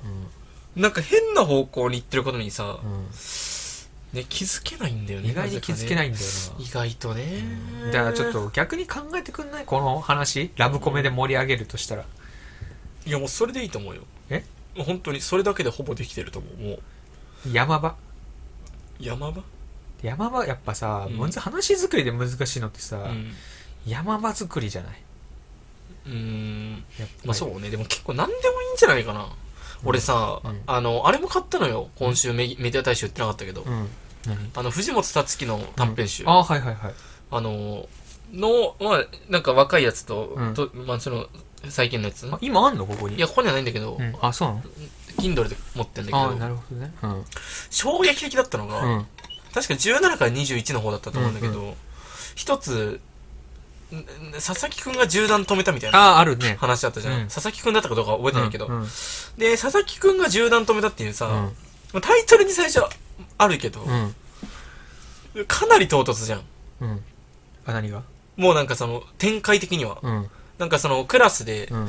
[0.77, 2.79] なんか変な方向に行ってることにさ、
[4.13, 5.31] ね、気づけないんだよね。
[5.31, 6.25] 意外に気づけないいんだよ
[6.59, 7.45] 意外とね。
[7.87, 7.93] な。
[7.93, 9.65] だからちょっと逆に考えてくんない？
[9.65, 12.05] この話、ラブコメで盛り上げるとしたら。
[13.07, 14.03] いやもうそれでいいと思うよ。
[14.29, 14.45] え？
[14.77, 16.57] もう本当にそれだけでほぼできてると思う。
[16.57, 16.81] もう、
[17.51, 17.97] 山場？
[19.01, 19.43] 山場？
[20.03, 20.45] 山場？
[20.45, 23.33] やっぱさ、うん話作りで難しいのってさ、うん。
[23.87, 25.03] 山場作りじゃない？
[26.07, 26.85] うーん。
[26.99, 27.71] やっぱりまあそうね。
[27.71, 29.29] でも結構何でもいいんじゃないかな。
[29.85, 31.89] 俺さ、うんあの、あれも買ったのよ。
[31.97, 33.63] 今週メメディア大賞売ってなかったけど。
[33.63, 33.89] うん。
[34.27, 34.51] 何？
[34.55, 36.25] あの、藤本達樹の短編集。
[36.27, 36.95] ああ、はいはいはい。
[37.31, 37.87] あの、
[38.33, 41.27] の、まあ、なんか若いやつと、うんとまあその、
[41.69, 42.29] 最近のやつ。
[42.31, 42.87] あ今あんの？
[42.87, 43.17] ここに。
[43.17, 44.63] いや、ここにはないんだけど、うん、あ、そうなの
[45.19, 46.93] ？Kindle で持ってんだああ、けど、なるほどね。
[47.03, 47.25] うん。
[47.71, 49.07] 衝撃的だったのが、うん。
[49.53, 51.75] 確か17から21の方だったと思うんだけど、うん
[52.35, 53.01] 一つ、んん
[54.35, 56.57] 佐々木くんが銃弾止めたみたいなああ、あるね。
[56.59, 57.21] 話あったじゃん。
[57.23, 58.83] うん佐々木くんだったかどうか覚えてないけど、うん。
[58.83, 58.89] うん
[59.37, 61.51] で、佐々木くんが銃弾止めたっていうさ、うんま
[61.95, 62.83] あタイトルに最初
[63.39, 64.15] あるけど、うん。
[65.47, 66.43] かなり唐突じゃん。
[66.81, 67.05] うん。
[67.67, 68.03] あ、何が？
[68.37, 69.99] もうなんかその、展開的には。
[70.03, 70.31] うん。
[70.59, 71.89] なんかその、クラスで、うん。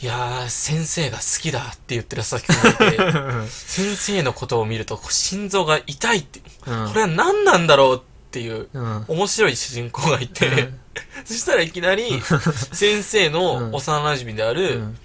[0.00, 6.88] いやー、先生が好きだって言ってる佐々木くんがいて、先生のことを見ると心臓が痛いって、うん。
[6.88, 9.04] これは何なんだろうっていううん。
[9.08, 10.70] 面白い主人公がいて、
[11.24, 12.20] そしたらいきなり
[12.72, 14.98] 先生の幼馴染であうるん。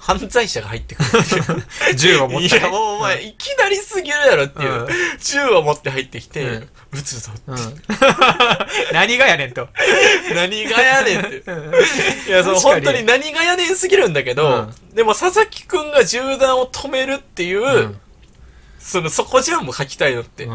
[0.00, 1.66] 犯罪者が入ってくるっていう。
[1.94, 2.56] 銃を持って。
[2.56, 4.72] いや、もうお前、いきなりすぎるやろっていう。
[4.72, 4.88] うん
[5.20, 7.30] 銃を持って入ってきて、うん撃つぞ。
[7.46, 7.56] うん。
[8.92, 9.68] 何がやねんと。
[10.34, 11.44] 何がやねんって。
[12.26, 18.00] いや、その本当に何がやねんすぎるんだけど、でも佐々木くんが銃弾を止めるっていう、うん。
[18.80, 20.48] その、そこじゃんもう書きたいのって。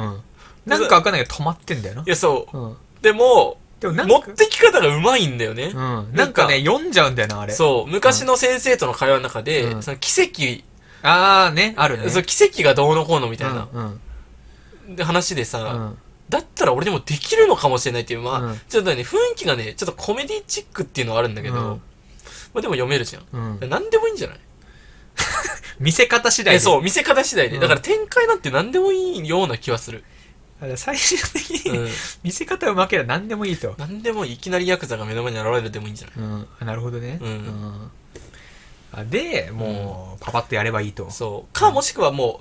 [0.66, 2.04] なんかわかんないけど止まってんだよな。
[2.08, 2.58] や、そう。
[2.58, 2.78] うん。
[3.02, 5.66] でも、でもなんか、持ってき方がうまいんだよね。
[5.74, 6.10] うん。
[6.14, 7.54] なんかね、読んじゃうんだよな、あれ。
[7.54, 7.92] そう。
[7.92, 10.64] 昔の先生との会話の中で、うんその奇跡、
[11.04, 12.10] あーね、あるね。
[12.10, 13.68] そう奇跡がどうのこうのみたいな、
[14.88, 14.96] うん。
[14.96, 15.98] で話でさ、うん。
[16.30, 21.82] だったら俺でもできるのかもしれないっていう、まあ、うんちょっとね、雰囲気がね、ちょっとコメディチックっていうのはあるんだけど、うん
[22.54, 23.24] まあでも読めるじゃん。
[23.60, 23.70] うん。
[23.70, 24.40] 何でもいいんじゃない？
[25.80, 26.58] 見せ方次第で。
[26.58, 27.56] えそう、見せ方次第で。
[27.56, 30.04] うんだから展開なんて何でもいいような気はする。
[30.76, 31.90] 最終的に、うん。
[32.24, 33.76] 見せ方うまければ何でもいいと。
[33.78, 36.48] 何でもいきなりヤクザが目の前に現れるでもいいんじゃないうん。
[36.60, 37.20] あなるほどね。
[37.22, 37.92] うん
[38.94, 41.12] あで、もう、パパッとやればいいと。
[41.12, 41.54] そう。
[41.54, 42.40] か、もしくはも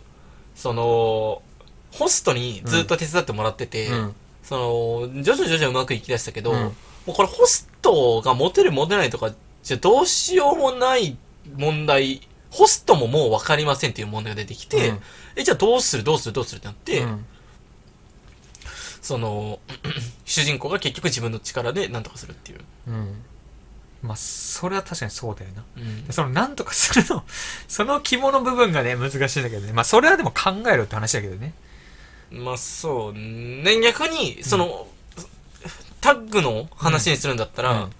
[0.57, 1.43] う、その、
[1.91, 4.15] ホストにずっと手伝ってもらってて、うん。
[4.45, 9.31] その、徐々に徐々にうまくいきだしたけど、うんもうこれホストがモテるモテないとか、
[9.63, 11.17] じゃどうしようもない
[11.57, 15.01] 問題、ホストももう分かりませんっていう問題が出てきて、うん
[15.37, 17.27] え、じゃあどうするどうするどうするってなって、うん
[19.05, 19.61] その、
[20.25, 22.61] 主人公が結局自分の力で何とかするっていう。
[22.89, 23.23] うん。
[24.03, 25.63] まあ、それは確かにそうだよな。
[25.77, 27.23] うんその、なんとかするの、
[27.69, 29.75] その肝の部分がね、難しいんだけどね。
[29.75, 31.53] まあ、それはでも考えろって話だけどね。
[32.31, 34.89] まあそうね、逆に、その、
[36.01, 37.93] タッグの話にするんだったら、うん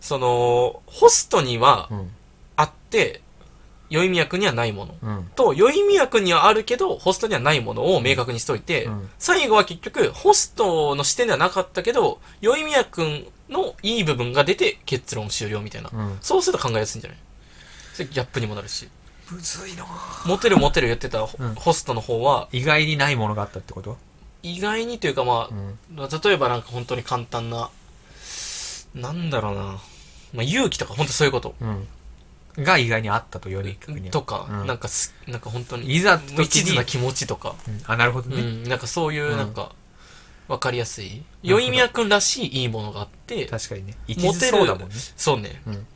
[0.00, 2.10] その、ホストにはうん。
[2.54, 3.20] あって、
[3.90, 4.94] 宵宮君にはないもの。
[5.02, 5.30] うん。
[5.36, 15.90] と、宵宮君にはあるけど、ホストにはないものを明確にしといて、うん最後は結局、ホストの視点ではなかったけど、宵宮君のいい部分が出て結論終了みたいな。
[15.92, 16.18] うん。
[16.22, 17.18] そうすると考えやすいんじゃない？
[17.92, 18.88] それギャップにもなるし。
[19.30, 19.84] むずいな
[20.26, 23.96] モテるモテる言ってたホ,、ストの方は、意外にないものがあったってこと？
[24.42, 26.00] 意外にというかまうん。
[26.02, 27.70] あ、例えばなんか本当に簡単な、
[28.94, 29.62] なんだろうな。
[30.32, 31.54] まあ勇気とか本当そういうこと。
[32.60, 32.64] うん。
[32.64, 33.76] が意外にあったと、より。
[33.80, 34.12] 逆には。
[34.12, 34.66] とか、うん。
[34.66, 37.80] なんかす、なんか本当に、いざ無一途な気持ちとか、うん。
[37.86, 38.42] あ、なるほどね。
[38.42, 39.36] うん、なんかそういう、うん。
[39.36, 39.72] なんか、
[40.48, 41.22] わかりやすい。
[41.42, 43.94] 宵宮くんらしいいいものがあって、確かにね。
[44.06, 44.94] 一途そうだもんね。
[45.16, 45.62] そうね。
[45.66, 45.86] うん。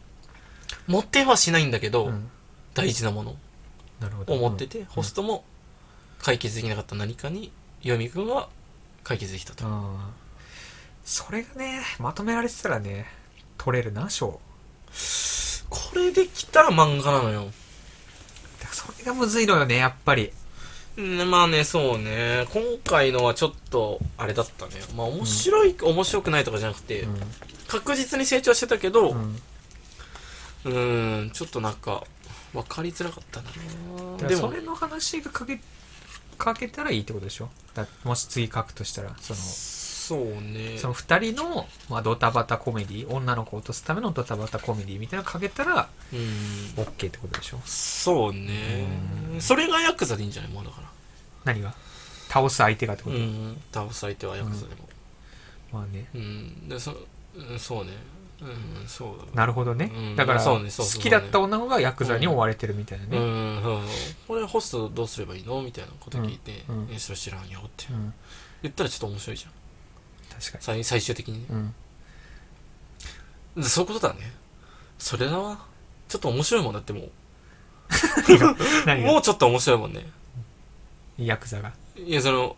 [0.86, 2.30] 持ってはしないんだけど、うん。
[2.74, 3.36] 大事なもの。
[4.00, 4.34] なるほど。
[4.34, 5.44] を持ってて、ホストも
[6.18, 7.52] 解決できなかった何かに、
[7.82, 8.48] よみくんは
[9.02, 9.66] 解決できたと。
[9.66, 9.96] うん
[11.04, 13.06] それがねまとめられてたらね
[13.58, 14.40] 取れるな賞
[15.70, 17.50] これできたら漫画なのよ。
[18.72, 20.32] それがむずいのよねやっぱり
[20.96, 22.46] うんまあね、そうね。
[22.52, 24.72] 今回のはちょっと、あれだったね。
[24.96, 27.08] まあ面白い、面白くないとかじゃなくて、
[27.66, 32.04] 確実に成長してたけど、ううんーん、ちょっとなんか、
[32.52, 33.58] わかりづらかったなで
[34.24, 35.58] もでもそれ、の話が書け
[36.42, 37.50] 書けたらいいってことでしょ？
[37.74, 39.40] だもし次書くとしたらその
[40.08, 40.76] そうね。
[40.78, 46.18] その2人の、まあ、ドタバタコメディ女の子を落とすためのドタバタコメディみたいなの書けたらうん。
[46.82, 47.60] OK ってことでしょ？
[47.64, 48.86] そうね
[49.32, 49.36] う。
[49.36, 50.88] んそれがヤクザでいいんじゃないもうだから。
[51.44, 51.74] 何が？
[52.28, 53.60] 倒す相手がってこと、うん。
[53.72, 54.88] 倒す相手はヤクザでも。
[55.72, 56.68] まあねうん。
[56.68, 56.92] で、そ、
[57.34, 57.92] うん、そうね。
[58.42, 58.46] う
[58.84, 59.24] ん、そうだ。
[59.34, 63.88] なるほどね、うんだからそうねそうそう好きだった女の子がヤクザに追われてるみたいなね、うん、そうそう。
[64.28, 65.62] これホストどうすればいいの？
[65.62, 68.12] みたいなこと聞いて、うんうんえ、それ知らんよってうん
[68.62, 69.52] 言ったらちょっと面白いじゃん。
[70.38, 71.54] 確か最最終的にう
[73.60, 74.32] ん、でそういうことだね。
[74.98, 75.58] それだわ。
[76.08, 77.10] ちょっと面白いもんだってもう。
[79.02, 80.06] もうちょっと面白いもんね。
[81.18, 82.56] ヤクザがいや、その、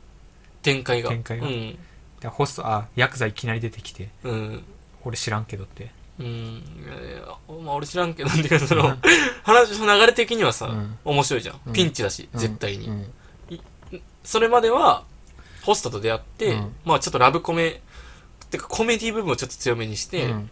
[0.63, 1.11] 展開が。
[1.11, 1.79] 展開がうん。
[2.21, 4.65] でホストあヤクザいきなり出てきてうん。
[5.05, 6.63] 俺知らんけどってうん。
[7.63, 8.97] まあ俺知らんけど、なんだけど、その、
[9.43, 11.61] 話の流れ的にはさ、うん面白いじゃん。
[11.67, 12.89] うんピンチだし、うん絶対に。
[12.89, 13.13] うん
[14.25, 15.05] それまでは、
[15.67, 17.83] ホストと出会って、うんまあちょっとラブコメ、
[18.51, 20.51] てかコメディ部分をちょっと強めにして、うん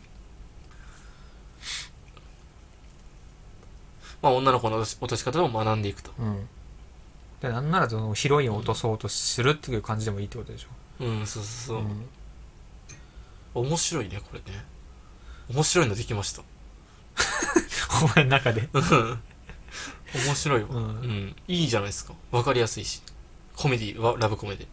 [4.20, 6.10] まあ女の子の落とし方を学んでいくと。
[6.18, 6.48] うん
[7.40, 11.82] でなんならそのヒロインを落とそうとするっていう感じでもいいってことでしょ、うん、そうそうそう。
[11.82, 12.06] ん
[13.66, 14.64] 面白いね、これね。
[15.52, 16.42] 面白いのできました。
[18.02, 18.68] お前の中で？
[18.72, 19.20] うん
[20.26, 21.36] 面白いわ、ううんん。
[21.46, 22.14] いいじゃないですか。
[22.30, 23.02] わかりやすいし。
[23.56, 24.66] コメディはラブコメで。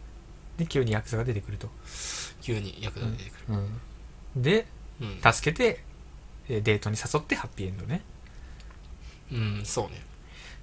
[0.58, 1.68] で急にヤクザが出てくると、
[2.42, 3.58] 急に役立ててくる。
[4.34, 4.66] うん、で
[5.00, 5.32] うん。
[5.32, 5.82] 助けて
[6.48, 8.02] えーデートに誘ってハッピーエンドね
[9.32, 10.02] うん、そうね。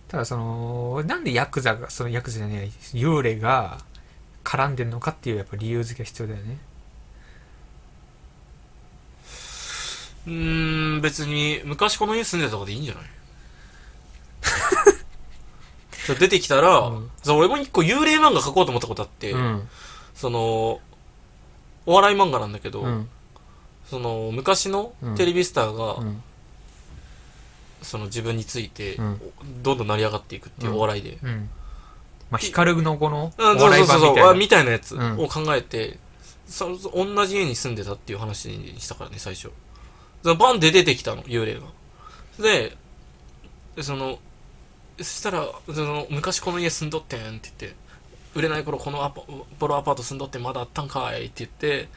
[0.08, 3.80] ただそのなんでヤクザがそのヤクザじゃない幽霊が
[4.44, 6.58] 絡んでるのかっていうやっぱ理由付けが必要だよね
[10.28, 13.04] うーん、別に、昔この家住んでたとかでいいんじゃない？
[16.16, 17.12] 出てきたら、うん。
[17.24, 19.68] そう俺も一個幽霊漫画描こうと思ったことあって、うん。
[20.14, 20.80] その、
[21.86, 23.10] お笑い漫画なんだけど、うん。
[23.90, 25.16] その、昔のうん。
[25.16, 26.24] テレビスターが、うん。
[27.82, 29.22] その自分について、うん。
[29.64, 31.18] どんどん成り上がっていくっていうお笑いで。
[31.24, 31.50] うん。
[32.30, 34.30] まあ光の子のお笑い版みたいな。
[34.30, 35.20] あみたいなやつうん。
[35.20, 35.98] を考えて、
[36.48, 39.52] そそ同じ家に住んでたっていう話にしたからね、最初。
[40.24, 41.62] バンで出てきたの、幽霊が。
[42.40, 42.76] で、
[43.76, 44.20] でその、
[45.04, 47.76] そしたら、その、昔この家住んどってんって言って、
[48.36, 49.22] 売れない頃このアパ
[49.60, 51.90] ボロアパート住んどってまだあったんかいって言って、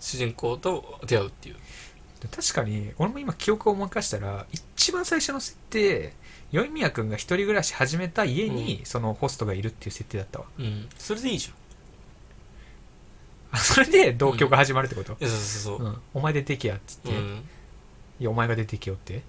[0.00, 1.56] 主人公と出会うっていう。
[2.30, 6.12] 確かに俺も今記憶を思い返したら一番最初の設定
[6.52, 10.88] 宵宮君が一人暮らし始めた家にそのホストがいるっていう設定だったわうん。
[10.98, 11.52] それでいいじ
[13.50, 15.18] あそれで同居が始まるってこと、ゃん。
[15.18, 15.90] そうそうそうう。
[15.90, 17.44] んお前出てけやっつって、いうん。
[18.20, 19.22] やお前が出てけよって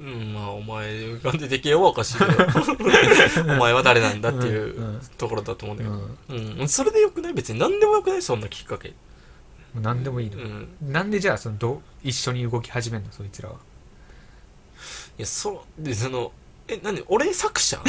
[0.00, 2.32] うん、まあ、お前が出てけよはおかしいけど、
[3.54, 6.40] お前は誰なんだっていうところだと思うんだうけど。
[6.40, 6.60] ん。
[6.60, 7.34] うん、それでよくない？
[7.34, 8.22] 別に何でもよくない？
[8.22, 8.88] そんなきっかけ。
[8.88, 8.94] も
[9.76, 10.68] う何でもいいうの、ん。
[10.82, 13.12] なんでじゃあそのど一緒に動き始めるの？
[13.12, 13.56] そいつらは。
[15.18, 16.32] いや、そう、で、その、
[16.66, 17.78] え、なんで、俺作者？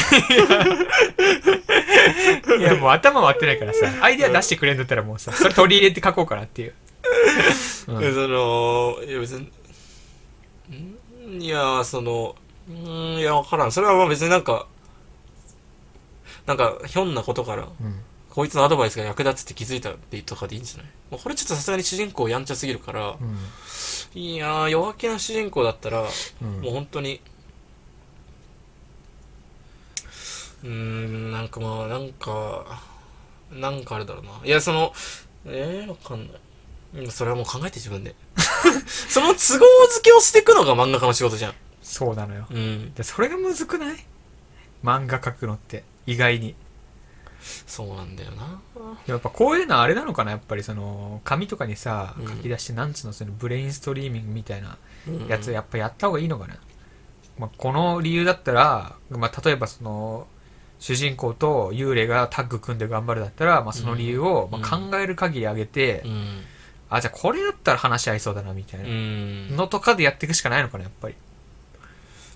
[2.60, 3.88] いやもう頭割ってないからさ。
[4.02, 6.74] アイデア出してくれんだったらもうさそれ取り入れて書こうかなっていう、
[7.88, 9.40] うんえその、いや別に、
[10.76, 10.98] ん？
[11.40, 12.36] いや、その、
[12.70, 13.72] んいや、わからん。
[13.72, 14.68] それはまあ別になんか、
[16.46, 21.22] なんか、ひょんなことから、うんこいつのアドバイスが役立つって気づいたってとかでいいんじゃない？
[21.22, 26.02] これちょっとさすがに主人公やんちゃすぎるから、うんいやー、弱気な主人公だったら、
[26.42, 27.22] うんもう本当に、
[30.64, 32.82] うーん、なんかまあ、なんか、
[33.52, 34.32] なんかあれだろうな。
[34.44, 34.94] いや、その、
[35.46, 36.42] えー、わかんない。
[36.96, 38.16] うんそれはもう考えて自分で。
[39.10, 41.54] その都合付けをしていくのが漫画家の仕事じゃん。
[41.82, 42.46] そうなのよ。
[42.50, 42.94] うん。
[42.94, 44.06] でそれがむずくない？
[44.84, 45.84] 漫画描くのって。
[46.06, 46.56] 意外に。
[47.68, 48.62] そうなんだよな。
[49.06, 50.32] やっぱこういうのはあれなのかな？
[50.32, 52.28] やっぱりその紙とかにさうん。
[52.28, 53.14] 書き出してなんつうの？
[53.14, 54.78] そのブレインストリーミングみたいな
[55.08, 55.28] うん。
[55.28, 56.56] やつやっぱやった方がいいのかな、
[57.38, 60.28] まあ、この理由だったら、まあ、例えばその
[60.80, 64.60] 主人公と幽霊がタッグ組んで頑張るだったら、まあ、その理由を、うん。
[64.62, 66.44] まあ、考える限り上げて、うん
[66.96, 68.86] あじゃあこれだったら話し合いそうだなみたいな。
[68.86, 69.56] うん。
[69.56, 71.16] のとかでやっていくしかないのかなやっぱり。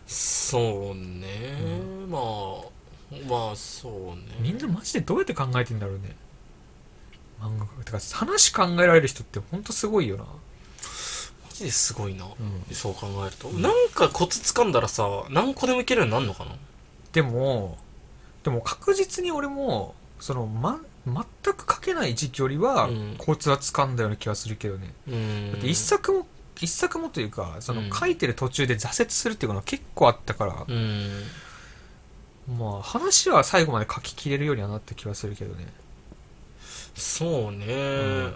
[0.07, 1.55] そうね、
[2.09, 2.21] まあ
[3.29, 4.35] まあそうね。
[4.39, 6.15] みんなマジでどうやって考えてんだろうね。
[7.41, 7.83] 漫画家。
[7.83, 10.23] てか話考えられる人ってほんとすごいよな。
[10.23, 10.29] マ
[11.51, 12.73] ジですごいな、うん。
[12.73, 16.55] そう考えると、なんかコツ掴んだらさ何個でもいけるようになるのかな？
[17.11, 17.77] でも
[18.43, 23.15] でも確実に俺もその、ま、全く書けない時期よりは、うん。
[23.17, 24.93] コツは掴んだような気がするけどね。
[25.07, 25.51] うん。
[25.53, 26.27] だって一作も
[26.59, 27.89] 一作もというかそのうん。
[27.91, 31.23] 書いてる途中で挫折するっていうのは結構あったから、うん。
[32.57, 35.67] まあ話は最後まで書ききれるようにはなった気はするけどね。
[36.95, 38.31] そうね、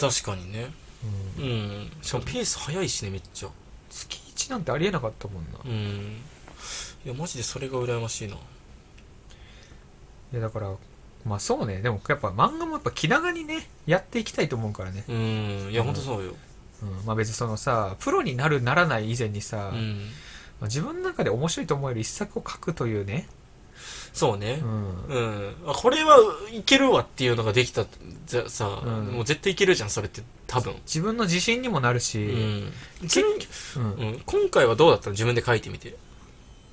[0.00, 0.72] 確かにね。
[1.38, 1.44] うん。
[1.44, 1.90] うん。
[2.02, 3.48] しかもペース早いしねめっちゃ。
[3.88, 5.58] 月1なんてありえなかったもんな。
[5.64, 6.20] うん。
[7.04, 8.36] いやマジでそれが羨ましいな
[10.32, 10.72] いやだから
[11.24, 11.80] まあそうね。
[11.82, 15.68] でもやっぱ漫画もやっぱ気長にねやっていきたいと思うからね、うん。
[15.70, 15.86] いやうん。
[15.86, 16.34] ほんとそうよ。
[16.82, 20.06] うん、まあ別にそのさプロになるならない以前にさ、うん。
[20.60, 23.26] まあ、自分の中で面白いと思える一作を書くというね、
[24.12, 24.60] そうね。
[24.62, 25.04] うん。
[25.06, 26.18] うん、あこれは
[26.52, 27.86] いけるわっていうのができた
[28.26, 29.06] じゃさ、うん。
[29.06, 30.74] もう絶対いけるじゃんそれって多分。
[30.84, 32.66] 自分の自信にもなるうし、
[33.00, 35.12] 今回はどうだったの？
[35.12, 35.94] 自分で書いてみて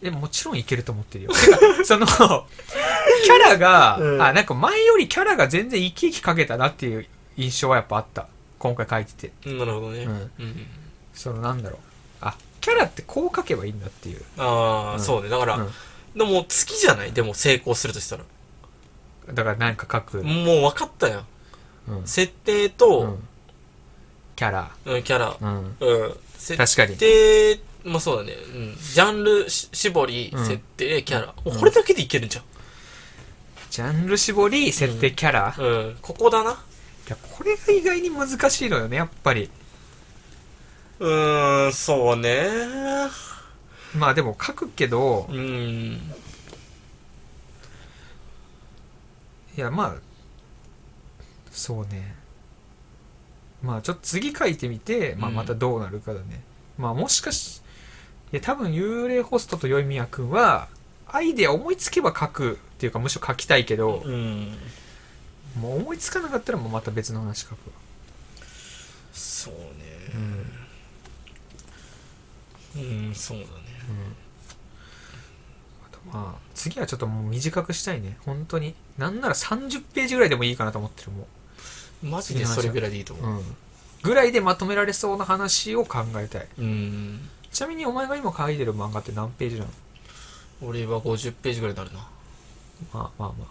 [0.02, 1.32] でももちろんいけると思ってるよ。
[1.84, 4.22] そのキャラが、うん。
[4.22, 8.28] あなんか前よりキャラが全然生き生き描けたなっていう印象はやっぱあった。
[8.60, 9.32] 今回書いてて。
[9.46, 10.12] うんなるほどね、うん。
[10.12, 10.68] うん。
[11.14, 11.80] そのなんだろう。
[12.22, 15.00] あキャラってこう描けばいいんだっていう、ああ、うん。
[15.00, 15.30] そうね。
[15.30, 15.74] だから、うん。
[16.16, 17.12] でも月じゃない？
[17.14, 18.24] でも成功するとしたら。
[19.34, 21.26] だからなんか描く、もう分かったやん。
[21.90, 22.08] うん。
[22.08, 23.28] 設定うと、ん。
[24.36, 25.36] キャラ、うんキャラ。
[25.42, 26.18] うん、うん。
[26.38, 26.98] 設確かに。
[26.98, 30.46] 定まあそうだね、うん、ジャンルし絞り、うん。
[30.46, 32.30] 設定キャラ、これだけでいけるん。
[32.30, 32.40] じ
[33.70, 36.52] ジャンル絞り設定キャラ、ゃん、うん、ここだな。
[36.52, 39.50] いやこれが意外に難しいのよねやっぱり。
[41.00, 42.50] うーんそうね。
[43.96, 45.28] まあでも書くけど。
[45.30, 46.02] うん。
[49.58, 49.96] いやまあ
[51.52, 52.16] そうね。
[53.64, 55.36] まあちょっと次書いてみて、まあ、うん。
[55.36, 56.42] またどうなるかだね、
[56.78, 57.62] まあもしかし
[58.34, 60.68] いや多分幽霊ホストとよいみやくんは
[61.08, 64.54] アイデア思いつけば書くっていうかむしろ書きたいけど、うん。
[65.60, 67.58] もう思いつかなかったらもうまた別の話書くわ。
[69.14, 69.62] そうね。
[72.76, 73.08] うん。
[73.08, 73.50] うん、そうだね。
[75.86, 78.18] あとまあ次はちょっともう短くしたいね。
[78.26, 78.76] 本当に。
[78.98, 81.28] なんなら30ページぐらいでもいいかなと思ってるも
[82.04, 83.56] マジでそれぐらいでいいとう、思ううん、
[84.04, 86.48] ぐらいでまとめられそうな話を考えたい。
[86.60, 89.72] うんちなみにお前が今書いてる漫画って何ページなの？
[90.62, 92.08] 俺は50ページぐらいになるな。
[92.94, 93.48] まあまあまあ。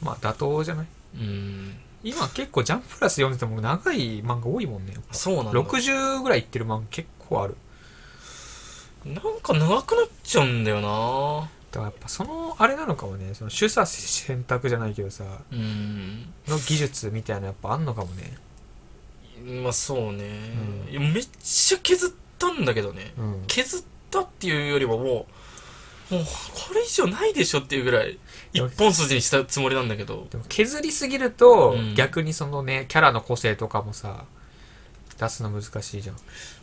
[0.00, 0.86] まあ妥当じゃない？
[1.16, 1.74] うん。
[2.04, 5.52] 今結構ジャンププラス読んでても長い漫画多いもんねそうなんだ。
[5.52, 7.56] 60ぐらいいってる漫画結構ある。
[9.04, 11.50] なんか長くなっちゃうんだよな。
[11.70, 13.34] だからやっぱそのあれなのかもね。
[13.34, 15.24] その取捨選択じゃないけどさ。
[15.50, 16.32] うん。
[16.46, 18.36] の技術みたいなのやっぱあんのかもね。
[19.62, 20.24] まあそうね、
[20.92, 21.12] うん。
[21.12, 23.44] めっちゃ削ったんだけどねうん。
[23.46, 25.26] 削ったっていうよりはもうもう
[26.10, 28.18] これ以上ないでしょっていうぐらい
[28.54, 30.26] 一本筋にしたつもりなんだけど。
[30.48, 31.94] 削りすぎると、うん。
[31.94, 34.24] 逆にそのねキャラの個性とかもさ
[35.18, 36.16] 出すの難しいじゃん、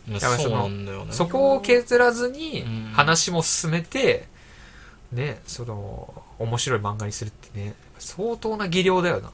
[0.07, 1.05] まあだからそね。
[1.11, 2.91] そこを削らずにうん。
[2.93, 4.28] 話も進めて、
[5.11, 9.32] ねその面白い漫画にするってね相当な技量だよな、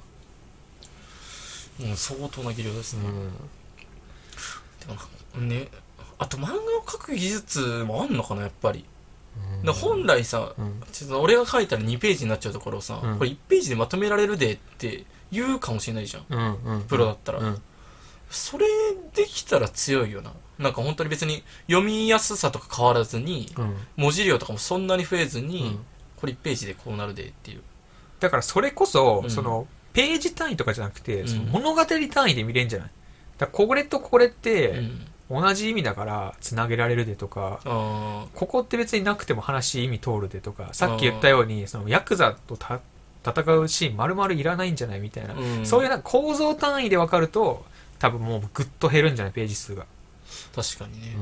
[1.82, 3.32] うん相当な技量ですね、うん。
[4.80, 4.96] でも
[5.40, 5.70] なね
[6.22, 8.86] あと漫画を描く技術もあんのかなやっぱり、
[9.66, 10.82] だから本来さうん。
[10.92, 13.18] ちょっと俺が書いたら2ページになっちゃうところをさ、うん。
[13.18, 16.26] これ1ページでまとめられるでって言うかもしれないじゃん。
[16.30, 17.40] うんうんプロだったら。
[17.40, 17.62] うん。
[18.30, 18.68] それ
[19.16, 20.32] できたら強いよな。
[20.60, 23.76] なんか本当に別に読みやすさとか変わらずにうん。
[23.96, 25.86] 文字量とかもそんなに増えずに、うん。
[26.18, 27.62] これ1ページでこうなるでっていう。
[28.20, 29.30] だからそれこそ、うん。
[29.32, 31.28] そのページ単位とかじゃなくて、うん。
[31.28, 32.90] その物語単位で見れんじゃない？
[33.40, 42.82] だこれとこれってうん同じ意味だからつなげられるでとか、あここって別になくても話意味通るでとかさっき言ったようにそのヤクザとた
[43.26, 47.66] 戦うシーン丸々いらないんじゃないみたいな、ー、うん、そういうなんか構造単位で分かると
[48.00, 49.86] 多分もうぐっと減るんじゃないページ数が、
[50.56, 51.16] 確かにね、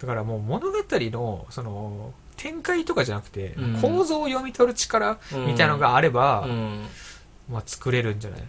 [0.00, 3.80] だからもう物語のその展開とかじゃなくて、うん。
[3.80, 6.86] 構造を読み取る力うんみたいなのがあれば、うん。
[7.48, 8.42] まあ、作れるんじゃない？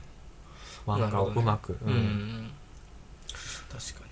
[0.87, 2.51] 漫画をうまく、うん、
[3.69, 4.05] 確か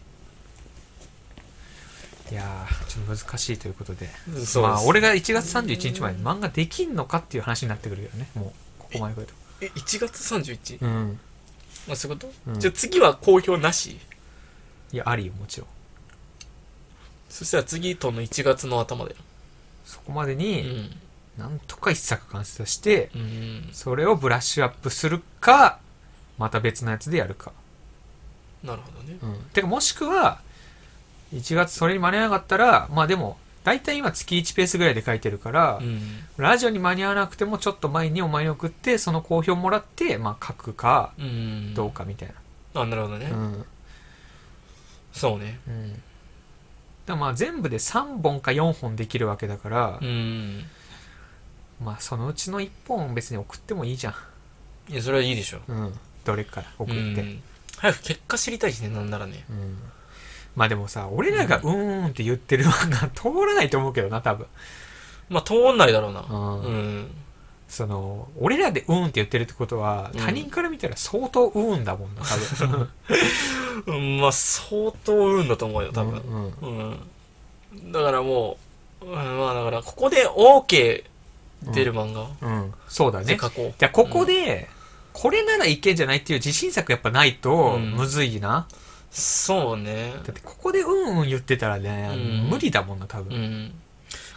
[2.23, 4.10] っいやーちょっと難しいということで。
[4.44, 9.34] そうまあ俺が1月31日までに漫画できんのかっていう話になってくるよねもうここまで来ると。
[9.62, 10.84] え1月 31?
[10.84, 11.20] うん。
[11.88, 12.60] まあそういうこと、うん。
[12.60, 14.00] じゃあ次は公表なし？
[14.92, 15.70] いやありよもちろん。
[17.30, 19.18] そしたら次との1月の頭だよ。
[19.86, 20.90] そこまでうにん。
[21.38, 23.70] なんとか一作完成してうん。
[23.74, 25.78] それをブラッシュアップするか
[26.40, 27.52] また別のやつでやるか。
[28.64, 29.20] なるほどね。
[29.22, 29.36] うん。
[29.54, 30.42] てかもしくは
[31.34, 36.02] 1月それに間に合わなかったらまあでも大体今月1ペースぐらいで書いてるから、うん。
[36.36, 41.74] ラジオに間に合わなくてもちょっと前にお前に送ってその好評もらってまあ書くかうん。
[41.74, 42.34] どうかみたい
[42.74, 42.82] な。
[42.82, 43.66] あなるほどね、うん。
[45.14, 45.60] そうね。
[45.68, 46.02] うん。
[47.06, 50.66] だまあ全部で3本か4本できるわけだからう、ん。
[51.82, 54.14] まあそのうちの1本別に送ってもいいじゃん。
[54.92, 55.60] いやそれはいいでしょ。
[55.70, 55.94] うん。
[56.26, 57.44] どれか送って、うんうん
[57.76, 59.44] 早く結果知りたいしねなんならね
[60.56, 64.47] まあでもさ俺らがうーんって言ってる漫画 通らないと思うけどな多分。
[65.30, 66.26] まあ通んないだろうな。
[66.30, 66.62] うん。
[66.62, 67.12] うん。
[67.68, 70.20] その俺らでうーんって言ってるってことはうん。
[70.20, 72.22] 他人から見たら相当うーんだもんな
[72.60, 72.89] 多分。
[73.88, 76.20] うんまあ相当運だと思うよ多分。
[76.62, 76.99] うんうん。
[77.74, 78.58] うん、だからも
[79.01, 81.04] う、うん、まあだからここで OK
[81.72, 82.28] 出る漫画。
[82.41, 82.74] うん。
[82.88, 83.26] そうだね。
[83.26, 84.70] で書こうじゃあここで、
[85.14, 87.93] これならいけんじゃないっていう自信作やっぱないとうん。
[87.93, 88.68] むずいな、
[89.14, 90.11] そうね。
[90.26, 92.49] だってここでうんうん言ってたらね、うん。
[92.49, 93.72] 無理だもんな多う分、ん。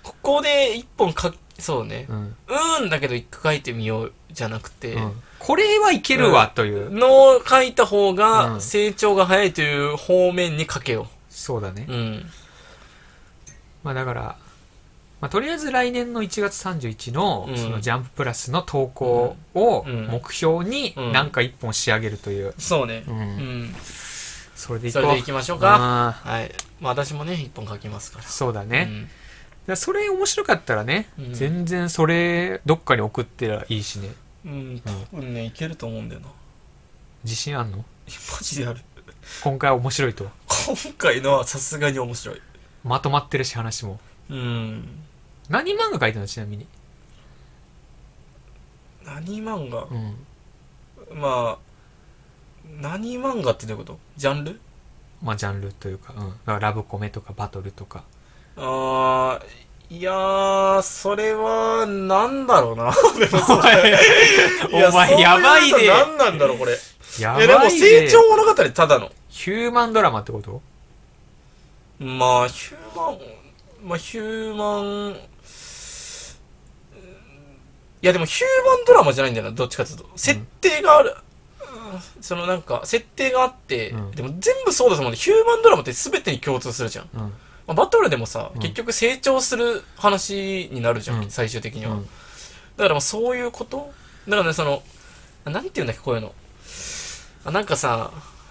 [0.03, 2.07] ここで一本書きそうね。
[2.09, 2.37] うん。
[2.83, 5.23] うんだけど一回書いてみようじゃなくて、うん。
[5.39, 8.17] これはいけるわという、の書いた方うん。
[8.17, 11.09] が成長が早いという方面に書けよ。
[11.31, 11.93] そうだね、う。
[11.93, 12.27] うん。
[13.83, 14.37] まあだから、
[15.23, 17.57] まあ、とりあえず来年の1月31のうん。
[17.57, 20.09] そのジャンププラスの投稿をうん。
[20.09, 21.13] 目標にうん。
[21.13, 23.05] なんか一本仕上げるという、そうね。
[23.07, 23.75] ううんん。
[24.57, 25.03] それでいこう。
[25.03, 25.77] それでいきましょうか。
[25.77, 26.51] あはい。
[26.81, 28.25] まあ私もね、一本書きますから。
[28.25, 29.09] ーそうだね、
[29.69, 29.77] うん。
[29.77, 31.35] それ面白かったらね、うん。
[31.35, 34.11] 全然それどっかに送ってらいいしね。
[34.45, 36.29] うん、多分ね、いけると思うんだよな。
[37.25, 37.79] 自信あんの？
[37.79, 37.85] マ
[38.41, 38.81] ジである。
[39.43, 42.41] 今回面白いと今回のはさすがに面白い。
[42.85, 43.99] まとまってるし話も。
[44.31, 44.89] うん。
[45.49, 46.27] 何漫画書いてるの？
[46.29, 46.67] ちなみに。
[49.05, 49.85] 何漫画？
[49.91, 51.21] うん。
[51.21, 51.59] まあ、
[52.81, 53.99] 何漫画ってどういうこと？
[54.17, 54.61] ジャンル？
[55.23, 58.05] まあジャンルというか,、うん、だからラブコメとかバトルとか
[58.57, 62.93] あー、いやー、それは、なんだろうな。
[63.19, 63.61] でもそうお
[64.93, 66.73] 前やばいで何なんだろう、これ。
[67.21, 69.11] やいや、でもばいで成長物語ただの。
[69.29, 70.61] ヒューマンドラマってこと？
[71.99, 73.19] まあ、ヒューマン、
[73.85, 75.17] まあ、ヒューマン、うん
[78.03, 80.09] いや、でもヒューマンドラマじゃないんだよな、どっちかっていうと。
[80.17, 81.15] 設定がある。
[81.77, 87.09] うんそのなんか、設定があって、うんでも全部そうだと思うヒューマンドラマって全てに共通するじゃん。
[87.15, 87.29] うんま
[87.69, 91.93] あ、バトルでもさ、うん結局成長する話になるじゃん、うん最終的には。
[91.93, 92.09] うん
[92.77, 93.93] だからまあそういうこと？
[94.29, 94.83] だからね、その、
[95.47, 96.35] なんて言うんだっけ、こういうの。
[97.45, 98.11] あなんかさ、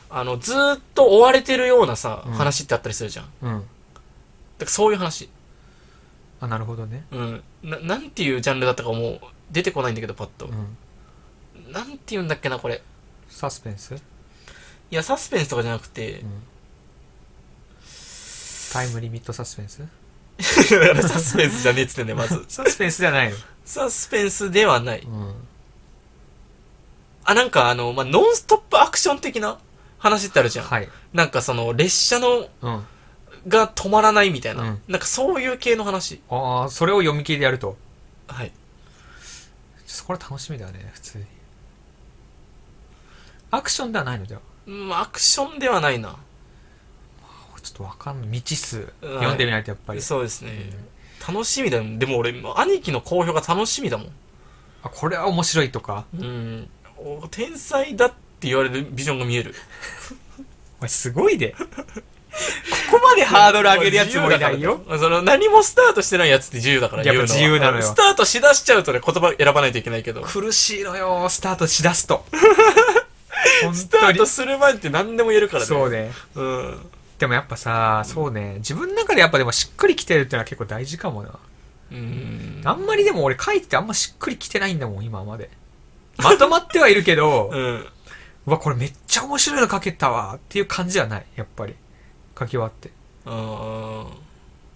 [0.09, 3.26] あの、ずーっと追われてるようなさ、うん話ってあったりするじゃん。
[3.26, 3.65] だうんか
[4.61, 5.30] らそういう話。
[6.41, 7.43] あなるほどねうん。
[7.63, 9.19] な、なんていうジャンルだったかもう
[9.51, 10.49] 出てこないんだけど、パッとう。
[10.49, 12.82] んなんて言うんだっけな、これ。
[13.36, 13.98] サスペンス、い
[14.92, 16.30] や、サスペンスとかじゃなくてう、ん、
[18.72, 19.82] タイムリミットサスペンス？
[20.40, 22.44] サスペンスじゃねえっつってんだよ、まず。
[22.48, 23.38] サスペンスじゃないの？
[23.66, 25.00] サスペンスではない。
[25.02, 25.34] うん
[27.28, 29.58] あ、なんかあの、まあ、ノンストップアクション的な
[29.98, 30.68] 話ってあるじゃん。
[30.68, 32.86] はいなんかその、列車の、うん
[33.48, 34.62] が止まらないみたいな。
[34.64, 36.22] うんなんかそういう系の話。
[36.30, 37.78] ああそれを読み切りでやると
[38.28, 38.52] はい。
[40.06, 41.26] これ楽しみだね普通に
[43.56, 44.41] アクションではないのでは？
[44.68, 46.16] うん、アクションではないな。
[47.64, 50.70] ちょっとわかんない未知数読んでみないとやっぱり、そうですね。
[51.28, 51.84] 楽しみだよ。
[51.97, 54.08] でも俺、兄貴の好評が楽しみだもん。
[54.84, 56.06] あこれは面白いとか？
[56.20, 56.70] うん。
[56.97, 59.56] お天才だって言われるビジョンが見える。
[60.80, 61.56] お前すごいで
[62.91, 64.82] ここまでハードル上げるやつもいないよ。
[64.99, 70.22] その何もスタートしてないやつって自由だからやっぱ自由なのよスタートしだしちゃうとね、言葉選ばないといけないけど。
[70.22, 72.26] 苦しいのよスタートしだすと
[73.64, 75.66] 本スタートする前って何でも言えるからね。
[75.66, 76.12] そうね。
[76.36, 76.80] うん。
[77.20, 78.56] でもやっぱさそうね。
[78.58, 81.39] 自分の中でやっぱでもしっくりきてるっていうのは結構大事かもな。
[81.91, 82.62] うん。
[82.66, 85.50] あんまりでも俺書いててあんましっくりきてないんだもん今まで。
[86.18, 87.86] まとまってはいるけど うん。
[88.48, 91.26] うわこれめっちゃ面白いの書けたわっていう感じはない？
[91.36, 91.76] やっぱり。
[92.38, 92.89] 書き終わって。
[93.26, 94.06] だかあ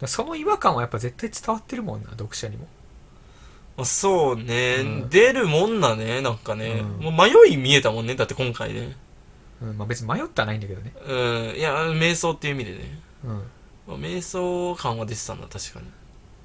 [0.01, 2.67] らその違和感はやっぱ絶対伝わってるもんな読者にも
[3.81, 3.85] あ。
[3.85, 6.83] そうね、うん出るもんだね、なんかね。
[6.99, 8.95] うんもう迷い見えたもんね、だって今回ね。
[9.61, 11.13] うんまあ別に迷ってはないんだけどねう
[11.53, 11.57] ん。
[11.57, 12.99] いや、瞑想っていう意味でね。
[13.25, 13.43] うん
[13.87, 15.81] まあ瞑想感は出てたんだ確か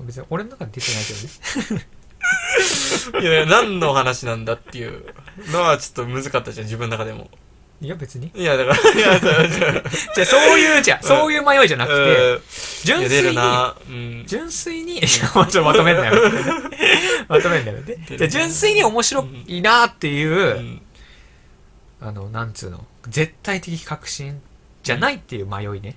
[0.00, 1.86] 別に俺の中で出てないけどね
[3.20, 5.14] に いやいや何の話なんだっていう
[5.52, 7.30] のはちょっと難かったじゃん自分の中でも
[7.84, 8.30] いや別に。
[8.34, 9.20] いやだからいや
[10.24, 12.40] そういうじゃあそういう迷いじゃなくて
[12.84, 16.14] 純粋に純粋に、いやちょっとまとめんなよ。
[17.28, 17.78] まとめんなよ。
[17.80, 18.06] ね。
[18.16, 20.82] じゃあ純粋に面白いなっていう、うん。
[22.00, 24.40] あの、なんつうの、絶対的確信
[24.82, 25.96] じゃないっていう迷いね。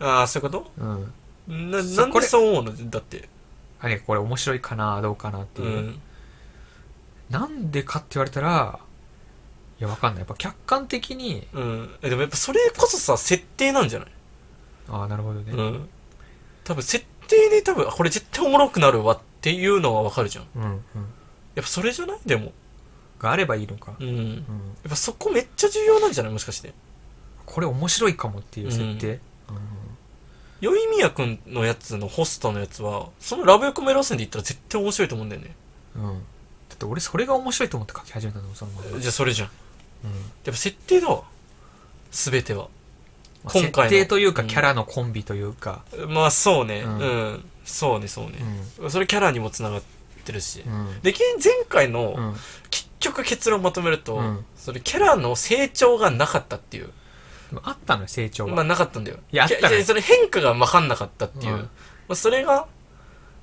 [0.00, 1.10] ああそういうこうん。
[1.46, 2.90] となそなんでそう思うの？
[2.90, 3.28] だって。
[3.80, 5.68] あれ、これ面白いかな、どうかなっていう。
[5.68, 6.00] うん。
[7.30, 8.82] なんでかって言われたら、い
[9.82, 10.20] や、わかんない。
[10.20, 14.08] やっぱ客観的に、うんえでもやっぱそれこそさ設定なんじゃない？
[14.88, 15.52] ああ、なるほどね。
[15.52, 15.88] うん
[16.64, 20.70] 多分設定で多分あこれ絶対おもろくなるわっていうのはわかるじゃんうん、うん。
[20.70, 20.80] やっ
[21.56, 22.18] ぱそれじゃない？
[22.26, 22.52] でも
[23.18, 23.94] があればいいのか。
[23.98, 24.34] うんうん。
[24.34, 26.32] やっぱそこめっちゃ重要なんじゃない？
[26.32, 26.72] もしかして
[27.46, 29.20] これ面白いかもっていう設定。
[30.60, 35.54] よいみやくんのやつのホストのやつはそのラブコメ路線で言ったら絶対面白いと思うんだよね
[35.96, 36.02] うん。
[36.02, 36.12] うん。
[36.68, 39.00] だって俺それが面白いと思って書き始めたの、そのまま。
[39.00, 39.52] じゃあそれじゃんうん。
[40.08, 40.12] やっ
[40.44, 41.22] ぱ設定だわ。
[42.10, 42.68] 全ては。
[43.44, 44.48] まあ今回の設定というか、うん。
[44.48, 46.82] キャラのコンビというか、まあそうね。
[46.82, 47.32] ううん。
[47.34, 48.36] ん、そうねそうね、
[48.88, 49.82] それキャラにもつながっ
[50.24, 51.00] てるし、うん。
[51.02, 52.34] でけ前回の、うん。
[52.70, 54.44] 結局結論まとめると、うん。
[54.56, 56.90] それキャラの成長がなかったっていう。
[57.50, 58.54] でもあったのよ、成長が。
[58.54, 59.18] まあなかったんだよ。
[59.32, 61.60] いやあったねそれ変化が分かんなかったっていう、うん。
[61.60, 61.68] ま
[62.10, 62.66] あ、それが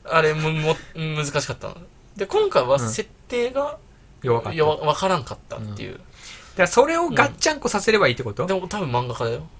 [0.05, 1.77] あれもも難しかったの。
[2.15, 2.89] で今回はうん。
[2.89, 3.77] 設定が
[4.21, 4.57] 弱かった。
[4.57, 5.99] よ分からんかったっていう、だ
[6.57, 9.47] からそれをガッチャンコさせればいいってこと、でも多分漫画家だよ。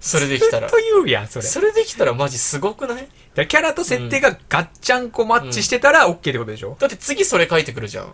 [0.00, 0.70] それできたら。
[0.70, 1.44] と言うやん、それ。
[1.44, 3.08] それできたらマジすごくない？
[3.34, 8.12] だキャラと設定がガッチャンコマッチしてたら OK ってことでしょ、だって次それ書いてくるじゃん。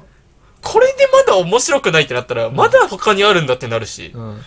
[0.63, 4.13] これでまだ面白くないってなったら、まだ他にあるんだってなるし。
[4.15, 4.43] うん。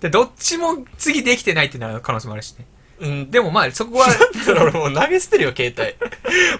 [0.00, 2.64] で、どっちも次できてないってなる可能性もあるしね。
[3.00, 3.30] うん。
[3.30, 4.08] でもまあ、そこは、
[4.48, 5.74] 俺もう投げ捨てるよ、携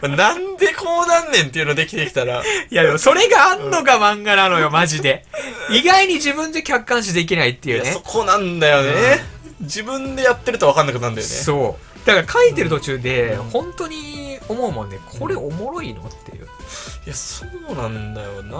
[0.01, 0.16] 帯。
[0.16, 2.43] なんでこうなんねんっていうのできてきたら。
[2.70, 5.24] いやでもそれがあんのが漫画なのよ、マジで。
[5.70, 8.01] 意外に自分で客観視できないっていうねそ。
[8.01, 9.24] こなんだよね。
[9.61, 11.32] 自分でやってると分かんなくなるんだよね。
[11.34, 12.07] そう。
[12.07, 16.45] だから書いてる途中で、うん本当に思うもんね、これおもろいのっていう。
[16.45, 18.59] いや、そうなんだよな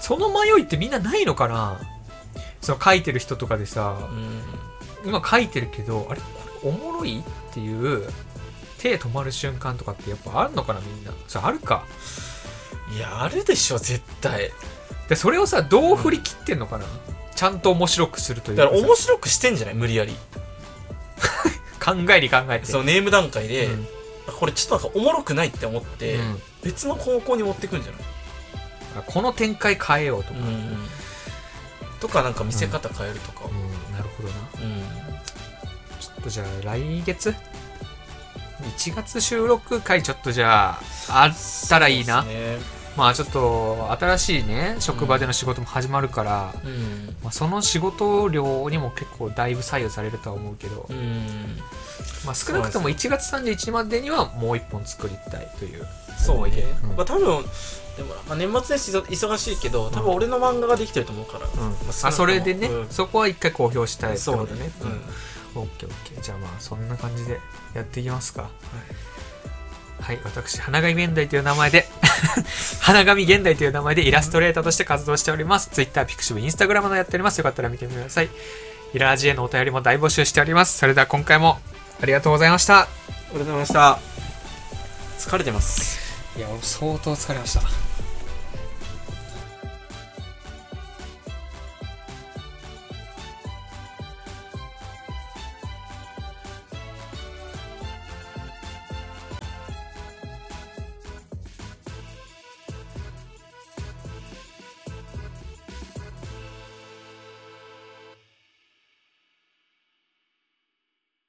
[0.00, 1.80] その迷いってみんなないのかな？
[2.60, 4.42] その書いてる人とかでさう、ん。
[5.08, 8.08] 今書いてるけど、あれこれおもろいっていう、
[8.78, 11.12] 手止まる瞬間とかってやっぱあるのかなみんな。
[11.26, 11.84] それあるか。
[12.94, 14.52] いや、あるでしょ、絶対。
[15.08, 16.84] で、それをさ、どう振り切ってんのかな
[17.34, 19.74] ちゃんと面白くするというだから面白くしてんじゃない？
[19.74, 20.14] 無理やり。
[21.84, 22.66] 考えに考えて。
[22.66, 23.88] そう、ネーム段階で、うん
[24.28, 28.00] あこれちょっとなんかおもろくないって思って、うん別の方向に持ってくんじゃない？
[28.98, 30.38] あこの展開変えようとか。
[30.40, 30.88] うん。
[32.00, 33.46] とか、なんか見せ方変えるとか。
[33.46, 34.34] うん、なるほどな。
[36.20, 37.34] とじゃあ来月
[38.60, 42.22] ?1 月収録回ちょっとじゃあ、あったらいいな。
[42.22, 47.16] ねまあちょっと新しいね、職場での仕事も始まるから、うん。
[47.22, 51.58] まあ、その仕事量にも結構だいぶ左右されるとは思うけど、うん。
[52.26, 55.86] まあ少なくとも1月31日までにはもう1本作りたいという。
[56.18, 56.64] そうね。
[56.82, 57.44] うんまあ多分、
[57.96, 61.46] でも、まあ、年末年始忙しいけど、多分俺の漫画ができてると思うから。
[61.46, 64.72] うんまあ、それでね、うんそこは一回公表したいってそうことね。
[64.82, 65.00] うん。
[65.54, 66.20] オッケーオッケー。
[66.20, 67.40] じゃあまあそんな感じで
[67.74, 68.50] やっていきますか。
[70.00, 71.88] はい、私、花神現代という名前で、
[72.80, 75.70] 花神現代という名前でイラストレーターとして活動しております。
[75.70, 77.38] Twitter、ピクシブ、Instagram のやっております。
[77.38, 78.30] よかったら見てみてください。
[78.94, 80.78] イラージへのお便りも大募集しております。
[80.78, 81.60] それでは今回も
[82.00, 82.82] ありがとうございました。
[82.82, 82.88] あ
[83.32, 83.98] りがとうございました。
[85.18, 85.98] 疲れてます。
[86.36, 87.87] いや、俺相当疲れました。